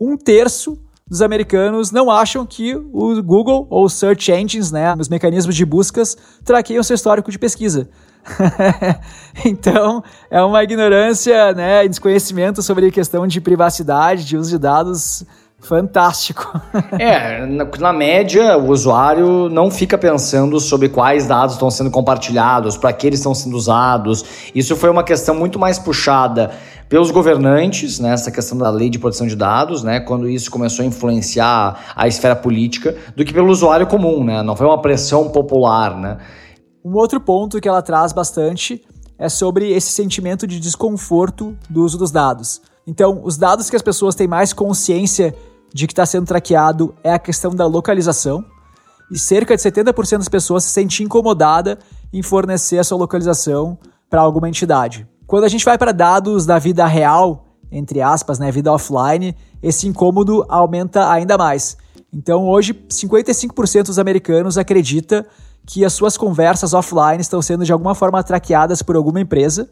[0.00, 5.56] um terço dos americanos não acham que o Google ou search engines, né, os mecanismos
[5.56, 7.88] de buscas, traqueiam seu histórico de pesquisa.
[9.44, 15.24] então, é uma ignorância, né, desconhecimento sobre a questão de privacidade, de uso de dados
[15.62, 16.60] Fantástico.
[16.98, 22.76] é, na, na, média, o usuário não fica pensando sobre quais dados estão sendo compartilhados,
[22.76, 24.24] para que eles estão sendo usados.
[24.54, 26.50] Isso foi uma questão muito mais puxada
[26.88, 30.82] pelos governantes, né, essa questão da lei de proteção de dados, né, quando isso começou
[30.82, 35.28] a influenciar a esfera política, do que pelo usuário comum, né, não foi uma pressão
[35.28, 36.18] popular, né.
[36.84, 38.82] Um outro ponto que ela traz bastante
[39.16, 42.60] é sobre esse sentimento de desconforto do uso dos dados.
[42.86, 45.34] Então, os dados que as pessoas têm mais consciência
[45.72, 48.44] de que está sendo traqueado é a questão da localização.
[49.10, 51.78] E cerca de 70% das pessoas se sentem incomodada
[52.12, 55.06] em fornecer a sua localização para alguma entidade.
[55.26, 59.86] Quando a gente vai para dados da vida real, entre aspas, né, vida offline, esse
[59.86, 61.76] incômodo aumenta ainda mais.
[62.12, 65.24] Então, hoje, 55% dos americanos acredita
[65.66, 69.70] que as suas conversas offline estão sendo de alguma forma traqueadas por alguma empresa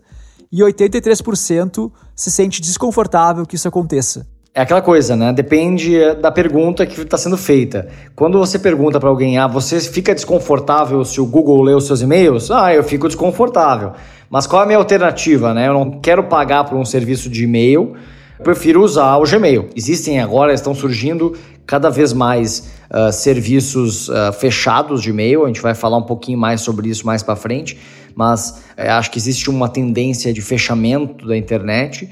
[0.50, 4.26] e 83% se sente desconfortável que isso aconteça.
[4.54, 5.32] É aquela coisa, né?
[5.32, 7.86] Depende da pergunta que está sendo feita.
[8.16, 12.00] Quando você pergunta para alguém, ah, você fica desconfortável se o Google lê os seus
[12.00, 12.50] e-mails?
[12.50, 13.92] Ah, eu fico desconfortável.
[14.28, 15.68] Mas qual é a minha alternativa, né?
[15.68, 17.94] Eu não quero pagar por um serviço de e-mail,
[18.42, 19.68] prefiro usar o Gmail.
[19.76, 25.44] Existem agora, estão surgindo cada vez mais uh, serviços uh, fechados de e-mail.
[25.44, 27.78] A gente vai falar um pouquinho mais sobre isso mais para frente,
[28.14, 32.08] mas uh, acho que existe uma tendência de fechamento da internet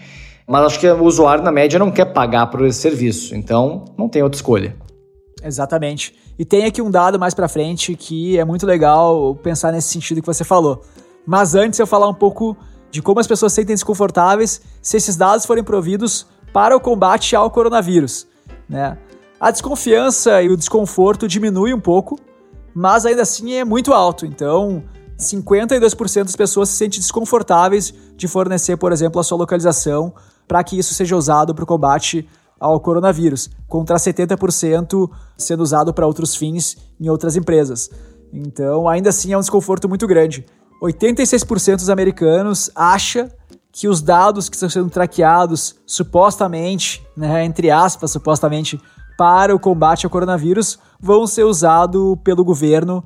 [0.47, 3.35] mas acho que o usuário, na média, não quer pagar por esse serviço.
[3.35, 4.77] Então, não tem outra escolha.
[5.43, 6.15] Exatamente.
[6.39, 10.21] E tem aqui um dado mais para frente que é muito legal pensar nesse sentido
[10.21, 10.83] que você falou.
[11.27, 12.57] Mas antes eu falar um pouco
[12.91, 17.35] de como as pessoas se sentem desconfortáveis se esses dados forem providos para o combate
[17.35, 18.29] ao coronavírus.
[18.69, 18.97] Né?
[19.41, 22.19] A desconfiança e o desconforto diminui um pouco,
[22.73, 24.25] mas ainda assim é muito alto.
[24.25, 24.85] Então,
[25.19, 30.13] 52% das pessoas se sentem desconfortáveis de fornecer, por exemplo, a sua localização
[30.47, 36.07] para que isso seja usado para o combate ao coronavírus, contra 70% sendo usado para
[36.07, 37.91] outros fins em outras empresas.
[38.33, 40.45] Então, ainda assim, é um desconforto muito grande.
[40.83, 43.31] 86% dos americanos acha
[43.73, 48.81] que os dados que estão sendo traqueados supostamente, né, entre aspas, supostamente,
[49.19, 53.05] para o combate ao coronavírus, vão ser usados pelo governo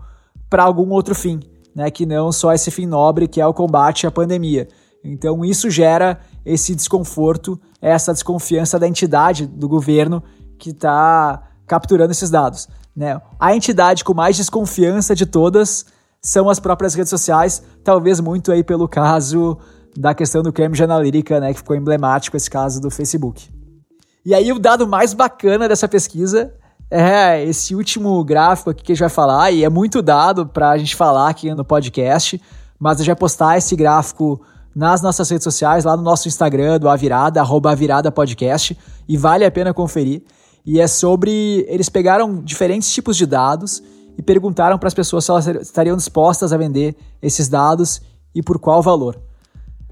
[0.49, 1.41] para algum outro fim,
[1.75, 4.69] né, que não só esse fim nobre que é o combate à pandemia.
[5.03, 10.23] Então, isso gera esse desconforto, essa desconfiança da entidade do governo
[10.59, 12.69] que está capturando esses dados.
[12.95, 13.21] Né?
[13.39, 15.87] A entidade com mais desconfiança de todas
[16.21, 19.57] são as próprias redes sociais, talvez muito aí pelo caso
[19.97, 23.51] da questão do Cambridge Analytica, né, que ficou emblemático esse caso do Facebook.
[24.25, 26.53] E aí o dado mais bacana dessa pesquisa
[26.91, 30.71] é esse último gráfico aqui que a gente vai falar, e é muito dado para
[30.71, 32.41] a gente falar aqui no podcast,
[32.79, 34.41] mas eu já postar esse gráfico
[34.75, 38.77] nas nossas redes sociais, lá no nosso Instagram, do Avirada, arroba Avirada Podcast,
[39.09, 40.23] e vale a pena conferir.
[40.65, 41.65] E é sobre.
[41.69, 43.83] Eles pegaram diferentes tipos de dados
[44.17, 48.03] e perguntaram para as pessoas se elas estariam dispostas a vender esses dados
[48.35, 49.19] e por qual valor.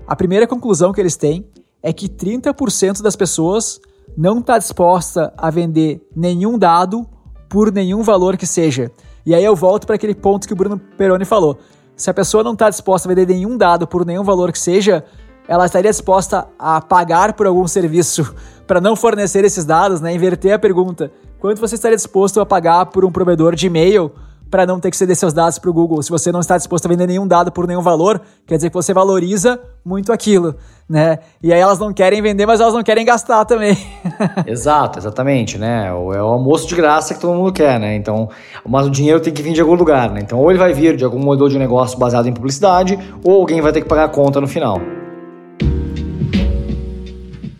[0.06, 1.46] A primeira conclusão que eles têm
[1.82, 3.80] é que 30% das pessoas
[4.16, 7.06] não está disposta a vender nenhum dado
[7.48, 8.90] por nenhum valor que seja.
[9.24, 11.58] E aí eu volto para aquele ponto que o Bruno Peroni falou.
[11.96, 15.04] Se a pessoa não está disposta a vender nenhum dado por nenhum valor que seja,
[15.46, 18.34] ela estaria disposta a pagar por algum serviço
[18.66, 20.14] para não fornecer esses dados, né?
[20.14, 21.10] Inverter a pergunta.
[21.40, 24.12] Quanto você estaria disposto a pagar por um provedor de e-mail
[24.50, 26.02] para não ter que ceder seus dados para o Google?
[26.02, 28.74] Se você não está disposto a vender nenhum dado por nenhum valor, quer dizer que
[28.74, 30.54] você valoriza muito aquilo,
[30.88, 31.18] né?
[31.42, 33.76] E aí elas não querem vender, mas elas não querem gastar também.
[34.46, 35.88] Exato, exatamente, né?
[35.88, 37.94] É o almoço de graça que todo mundo quer, né?
[37.94, 38.28] Então,
[38.66, 40.20] mas o dinheiro tem que vir de algum lugar, né?
[40.22, 43.60] Então, ou ele vai vir de algum modelo de negócio baseado em publicidade, ou alguém
[43.60, 44.80] vai ter que pagar a conta no final.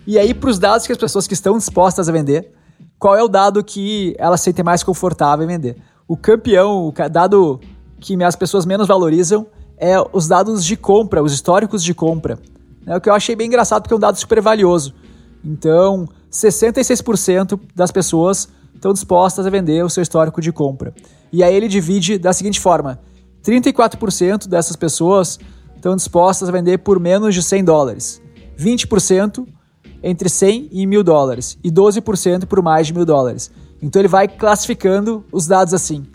[0.07, 2.51] E aí, para os dados que as pessoas que estão dispostas a vender,
[2.99, 5.77] qual é o dado que elas sentem mais confortável em vender?
[6.09, 7.61] O campeão, o dado
[8.01, 9.47] que as pessoas menos valorizam
[9.77, 12.39] é os dados de compra, os históricos de compra.
[12.87, 14.95] É o que eu achei bem engraçado porque é um dado super valioso.
[15.45, 20.95] Então, 66% das pessoas estão dispostas a vender o seu histórico de compra.
[21.31, 22.99] E aí ele divide da seguinte forma:
[23.45, 25.39] 34% dessas pessoas
[25.77, 28.23] estão dispostas a vender por menos de 100 dólares,
[28.59, 29.47] 20%
[30.03, 33.51] entre 100 e 1000 dólares e 12% por mais de 1000 dólares.
[33.81, 36.07] Então ele vai classificando os dados assim.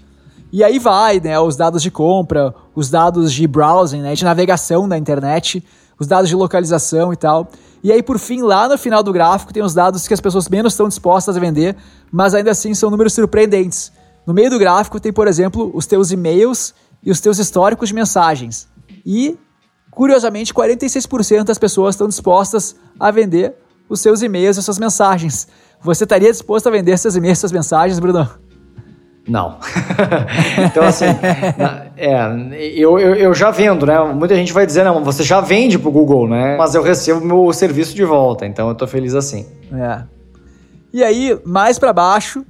[0.52, 4.86] E aí vai, né, os dados de compra, os dados de browsing, né, de navegação
[4.86, 5.64] na internet,
[6.00, 7.50] os dados de localização e tal.
[7.84, 10.48] E aí, por fim, lá no final do gráfico, tem os dados que as pessoas
[10.48, 11.76] menos estão dispostas a vender,
[12.12, 13.92] mas ainda assim são números surpreendentes.
[14.26, 17.96] No meio do gráfico tem, por exemplo, os teus e-mails e os teus históricos de
[17.96, 18.68] mensagens.
[19.06, 19.38] E,
[19.92, 23.56] curiosamente, 46% das pessoas estão dispostas a vender
[23.90, 25.48] os seus e-mails e suas mensagens.
[25.84, 28.30] Você estaria disposto a vender seus e-mails suas mensagens, Bruno?
[29.28, 29.58] Não.
[30.66, 31.06] então, assim,
[31.96, 33.98] é, eu, eu, eu, já vendo, né?
[34.14, 36.58] Muita gente vai dizer, não, você já vende pro Google, né?
[36.58, 39.46] Mas eu recebo meu serviço de volta, então eu tô feliz assim.
[39.74, 40.04] É.
[40.92, 42.46] E aí, mais para baixo,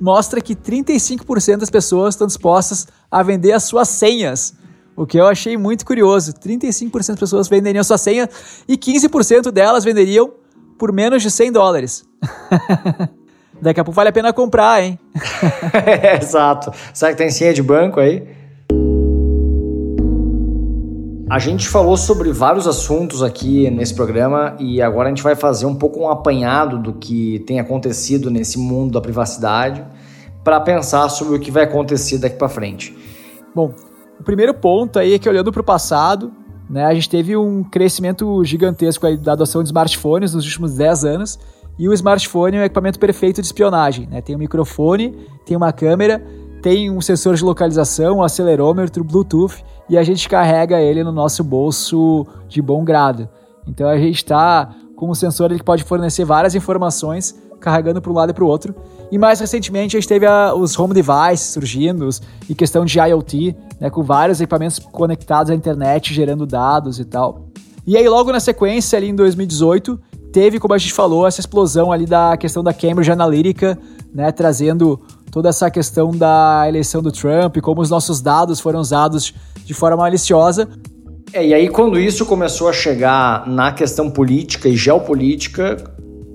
[0.00, 4.54] mostra que 35% das pessoas estão dispostas a vender as suas senhas.
[4.96, 6.32] O que eu achei muito curioso.
[6.32, 8.28] 35% das pessoas venderiam sua senha
[8.66, 10.32] e 15% delas venderiam
[10.78, 12.04] por menos de 100 dólares.
[13.60, 14.98] Daqui a pouco vale a pena comprar, hein?
[15.84, 16.70] é, exato.
[16.94, 18.38] Será que tem senha de banco aí?
[21.28, 25.66] A gente falou sobre vários assuntos aqui nesse programa e agora a gente vai fazer
[25.66, 29.84] um pouco um apanhado do que tem acontecido nesse mundo da privacidade
[30.42, 32.96] para pensar sobre o que vai acontecer daqui para frente.
[33.54, 33.74] Bom,
[34.18, 36.32] o primeiro ponto aí é que olhando para o passado,
[36.68, 41.04] né, a gente teve um crescimento gigantesco aí da adoção de smartphones nos últimos 10
[41.04, 41.38] anos
[41.78, 44.06] e o smartphone é o equipamento perfeito de espionagem.
[44.06, 44.20] Né?
[44.20, 45.16] Tem um microfone,
[45.46, 46.22] tem uma câmera,
[46.60, 51.42] tem um sensor de localização, um acelerômetro, Bluetooth e a gente carrega ele no nosso
[51.42, 53.28] bolso de bom grado.
[53.66, 58.14] Então a gente está com um sensor que pode fornecer várias informações carregando para um
[58.14, 58.74] lado e para o outro.
[59.10, 62.08] E mais recentemente a gente teve a, os home devices surgindo
[62.48, 67.48] e questão de IoT, né, com vários equipamentos conectados à internet, gerando dados e tal.
[67.86, 69.98] E aí logo na sequência, ali em 2018,
[70.30, 73.78] teve, como a gente falou, essa explosão ali da questão da Cambridge Analytica,
[74.12, 75.00] né, trazendo
[75.30, 79.34] toda essa questão da eleição do Trump, como os nossos dados foram usados
[79.64, 80.68] de forma maliciosa.
[81.32, 85.76] É, e aí quando isso começou a chegar na questão política e geopolítica,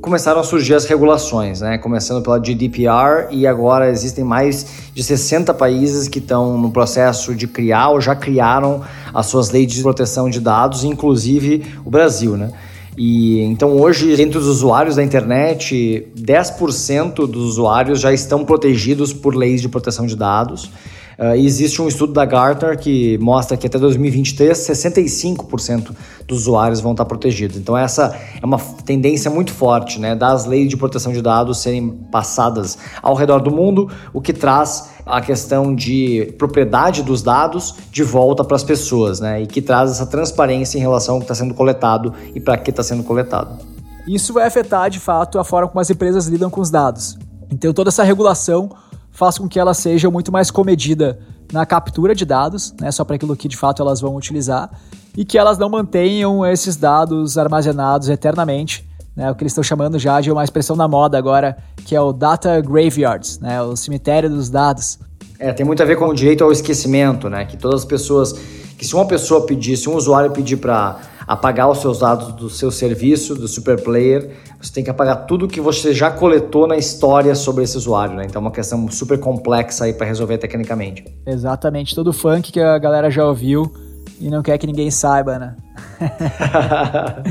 [0.04, 1.78] começaram a surgir as regulações, né?
[1.78, 7.48] Começando pela GDPR e agora existem mais de 60 países que estão no processo de
[7.48, 8.82] criar ou já criaram
[9.14, 12.52] as suas leis de proteção de dados, inclusive o Brasil, né?
[12.98, 19.34] E então hoje, entre os usuários da internet, 10% dos usuários já estão protegidos por
[19.34, 20.70] leis de proteção de dados.
[21.18, 25.92] Uh, existe um estudo da Gartner que mostra que até 2023, 65%
[26.28, 27.58] dos usuários vão estar protegidos.
[27.58, 31.90] Então, essa é uma tendência muito forte né, das leis de proteção de dados serem
[32.12, 38.04] passadas ao redor do mundo, o que traz a questão de propriedade dos dados de
[38.04, 39.42] volta para as pessoas, né?
[39.42, 42.70] E que traz essa transparência em relação ao que está sendo coletado e para que
[42.70, 43.60] está sendo coletado.
[44.08, 47.18] Isso vai afetar, de fato, a forma como as empresas lidam com os dados.
[47.52, 48.70] Então, toda essa regulação
[49.14, 51.20] faz com que ela seja muito mais comedida
[51.52, 54.72] na captura de dados, né, só para aquilo que de fato elas vão utilizar,
[55.16, 60.00] e que elas não mantenham esses dados armazenados eternamente, né, o que eles estão chamando
[60.00, 61.56] já de uma expressão na moda agora,
[61.86, 64.98] que é o data graveyards, né, o cemitério dos dados.
[65.38, 68.34] É, tem muito a ver com o direito ao esquecimento, né, que todas as pessoas,
[68.76, 72.50] que se uma pessoa pedir, se um usuário pedir para apagar os seus dados do
[72.50, 76.78] seu serviço, do super player, você tem que apagar tudo que você já coletou na
[76.78, 78.26] história sobre esse usuário, né?
[78.26, 81.06] Então é uma questão super complexa aí para resolver tecnicamente.
[81.26, 83.72] Exatamente, todo funk que a galera já ouviu
[84.20, 85.56] e não quer que ninguém saiba, né?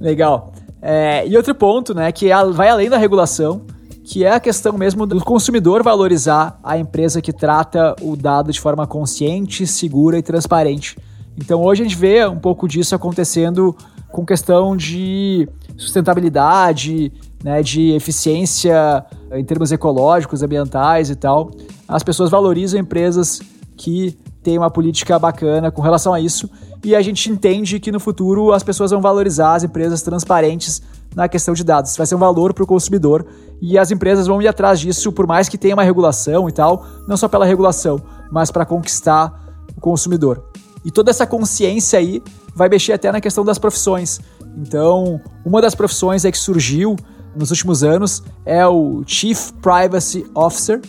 [0.00, 0.52] Legal.
[0.80, 3.62] É, e outro ponto, né, que vai além da regulação,
[4.04, 8.60] que é a questão mesmo do consumidor valorizar a empresa que trata o dado de
[8.60, 10.96] forma consciente, segura e transparente.
[11.36, 13.76] Então hoje a gente vê um pouco disso acontecendo
[14.10, 17.12] com questão de sustentabilidade,
[17.42, 21.50] né, de eficiência em termos ecológicos, ambientais e tal.
[21.88, 23.40] As pessoas valorizam empresas
[23.76, 26.48] que têm uma política bacana com relação a isso
[26.84, 30.80] e a gente entende que no futuro as pessoas vão valorizar as empresas transparentes
[31.14, 31.90] na questão de dados.
[31.90, 33.26] Isso vai ser um valor para o consumidor
[33.60, 36.86] e as empresas vão ir atrás disso, por mais que tenha uma regulação e tal,
[37.08, 40.44] não só pela regulação, mas para conquistar o consumidor.
[40.84, 42.22] E toda essa consciência aí
[42.54, 44.20] vai mexer até na questão das profissões.
[44.56, 46.96] Então, uma das profissões é que surgiu
[47.34, 50.80] nos últimos anos é o Chief Privacy Officer,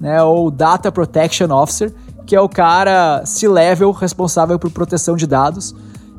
[0.00, 1.92] né, ou Data Protection Officer,
[2.26, 5.74] que é o cara C-level responsável por proteção de dados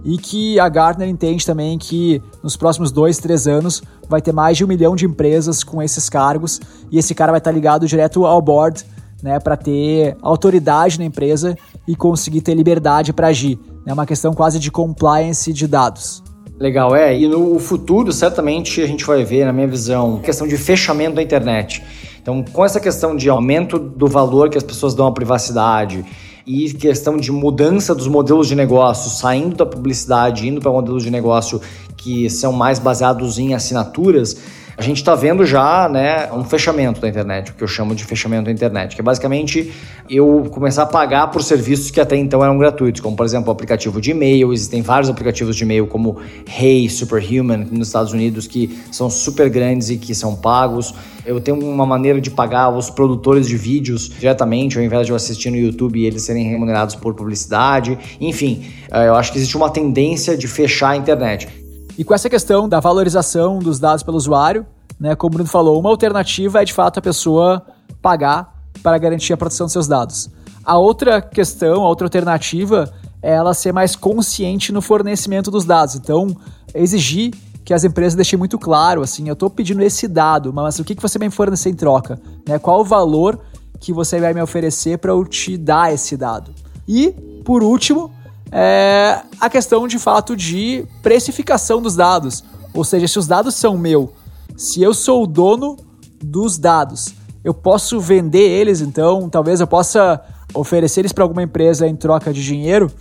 [0.05, 4.57] e que a Gartner entende também que nos próximos dois, três anos vai ter mais
[4.57, 6.59] de um milhão de empresas com esses cargos
[6.91, 8.85] e esse cara vai estar ligado direto ao board,
[9.21, 11.57] né, para ter autoridade na empresa
[11.87, 13.59] e conseguir ter liberdade para agir.
[13.85, 16.23] É uma questão quase de compliance de dados.
[16.59, 17.17] Legal, é.
[17.17, 21.21] E no futuro, certamente, a gente vai ver, na minha visão, questão de fechamento da
[21.21, 21.83] internet.
[22.21, 26.05] Então, com essa questão de aumento do valor que as pessoas dão à privacidade
[26.45, 31.11] e questão de mudança dos modelos de negócio, saindo da publicidade, indo para modelos de
[31.11, 31.59] negócio
[31.97, 34.37] que são mais baseados em assinaturas,
[34.77, 38.03] a gente está vendo já né, um fechamento da internet, o que eu chamo de
[38.03, 39.71] fechamento da internet, que é basicamente
[40.09, 43.51] eu começar a pagar por serviços que até então eram gratuitos, como por exemplo o
[43.51, 46.17] aplicativo de e-mail, existem vários aplicativos de e-mail como
[46.47, 50.93] Hey, Superhuman, nos Estados Unidos, que são super grandes e que são pagos.
[51.25, 55.15] Eu tenho uma maneira de pagar os produtores de vídeos diretamente, ao invés de eu
[55.15, 57.97] assistir no YouTube e eles serem remunerados por publicidade.
[58.19, 61.62] Enfim, eh, eu acho que existe uma tendência de fechar a internet.
[61.97, 64.65] E com essa questão da valorização dos dados pelo usuário,
[64.99, 67.65] né, como o Bruno falou, uma alternativa é de fato a pessoa
[68.01, 70.29] pagar para garantir a proteção dos seus dados.
[70.65, 72.91] A outra questão, a outra alternativa
[73.21, 75.95] é ela ser mais consciente no fornecimento dos dados.
[75.95, 76.35] Então,
[76.73, 77.33] exigir
[77.63, 80.95] que as empresas deixem muito claro, assim, eu estou pedindo esse dado, mas o que,
[80.95, 82.19] que você vai me fornecer em troca?
[82.47, 82.59] Né?
[82.59, 83.39] Qual o valor
[83.79, 86.51] que você vai me oferecer para eu te dar esse dado?
[86.87, 87.11] E,
[87.45, 88.11] por último,
[88.55, 92.43] é a questão de fato de precificação dos dados.
[92.71, 94.13] Ou seja, se os dados são meu,
[94.55, 95.75] se eu sou o dono
[96.23, 100.21] dos dados, eu posso vender eles, então talvez eu possa
[100.53, 102.91] oferecer eles para alguma empresa em troca de dinheiro.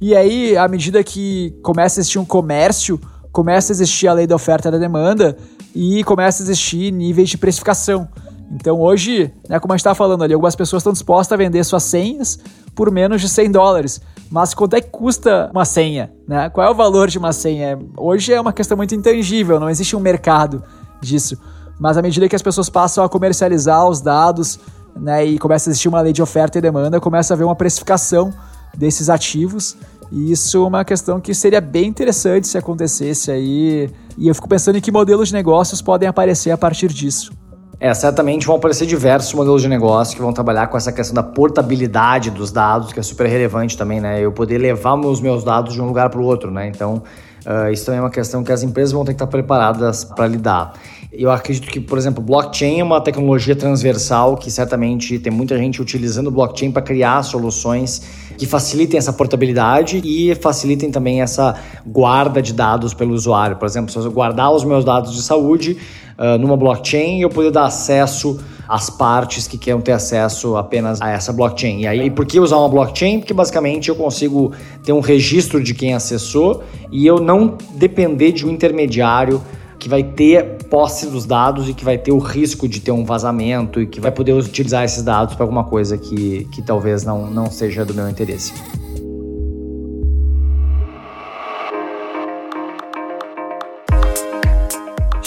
[0.00, 3.00] E aí, à medida que começa a existir um comércio,
[3.30, 5.36] começa a existir a lei da oferta e da demanda
[5.74, 8.08] e começa a existir níveis de precificação.
[8.50, 11.64] Então hoje, né, como a gente estava falando ali, algumas pessoas estão dispostas a vender
[11.64, 12.38] suas senhas
[12.74, 14.00] por menos de 100 dólares.
[14.30, 16.12] Mas quanto é que custa uma senha?
[16.26, 16.48] Né?
[16.50, 17.78] Qual é o valor de uma senha?
[17.96, 20.62] Hoje é uma questão muito intangível, não existe um mercado
[21.00, 21.38] disso.
[21.78, 24.58] Mas à medida que as pessoas passam a comercializar os dados
[24.96, 27.54] né, e começa a existir uma lei de oferta e demanda, começa a haver uma
[27.54, 28.32] precificação
[28.76, 29.76] desses ativos.
[30.10, 33.90] E isso é uma questão que seria bem interessante se acontecesse aí.
[34.16, 37.32] E eu fico pensando em que modelos de negócios podem aparecer a partir disso.
[37.78, 41.22] É, certamente vão aparecer diversos modelos de negócio que vão trabalhar com essa questão da
[41.22, 44.18] portabilidade dos dados, que é super relevante também, né?
[44.18, 46.68] Eu poder levar os meus dados de um lugar para o outro, né?
[46.68, 47.02] Então,
[47.44, 50.26] uh, isso também é uma questão que as empresas vão ter que estar preparadas para
[50.26, 50.72] lidar.
[51.12, 55.80] Eu acredito que, por exemplo, blockchain é uma tecnologia transversal que certamente tem muita gente
[55.80, 58.02] utilizando blockchain para criar soluções
[58.38, 61.54] que facilitem essa portabilidade e facilitem também essa
[61.86, 63.56] guarda de dados pelo usuário.
[63.56, 65.76] Por exemplo, se eu guardar os meus dados de saúde
[66.18, 68.38] uh, numa blockchain, eu poder dar acesso
[68.68, 71.82] às partes que queiram ter acesso apenas a essa blockchain.
[71.82, 73.20] E aí, por que usar uma blockchain?
[73.20, 74.52] Porque basicamente eu consigo
[74.82, 79.40] ter um registro de quem acessou e eu não depender de um intermediário
[79.78, 83.04] que vai ter posse dos dados e que vai ter o risco de ter um
[83.04, 87.30] vazamento e que vai poder utilizar esses dados para alguma coisa que, que talvez não,
[87.30, 88.52] não seja do meu interesse.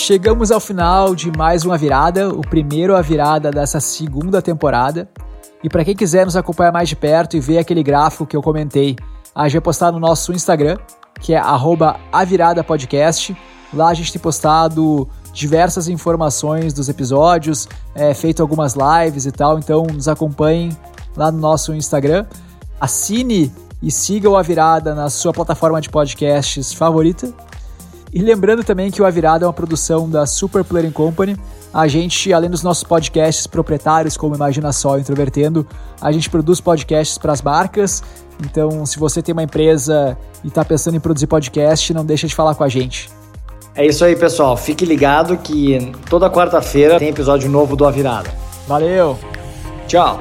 [0.10, 5.07] Chegamos ao final de mais uma virada, o primeiro a virada dessa segunda temporada.
[5.64, 8.41] E para quem quiser nos acompanhar mais de perto e ver aquele gráfico que eu
[8.41, 8.95] comentei,
[9.36, 10.80] a gente vai postar no nosso Instagram,
[11.22, 11.39] que é
[12.12, 13.38] @aviradapodcast.
[13.72, 19.60] Lá a gente tem postado diversas informações dos episódios, é, feito algumas lives e tal,
[19.60, 20.76] então nos acompanhem
[21.16, 22.26] lá no nosso Instagram.
[22.82, 27.32] Assine e siga o A Virada na sua plataforma de podcasts favorita.
[28.12, 31.38] E lembrando também que o A Virada é uma produção da Super Player Company.
[31.72, 35.68] A gente, além dos nossos podcasts proprietários, como Imagina Só Introvertendo,
[36.01, 38.01] a gente produz podcasts para as marcas.
[38.43, 42.34] Então, se você tem uma empresa e está pensando em produzir podcast, não deixa de
[42.34, 43.10] falar com a gente.
[43.76, 44.57] É isso aí, pessoal.
[44.57, 48.30] Fique ligado que toda quarta-feira tem episódio novo do A Virada.
[48.68, 49.18] Valeu!
[49.88, 50.20] Tchau!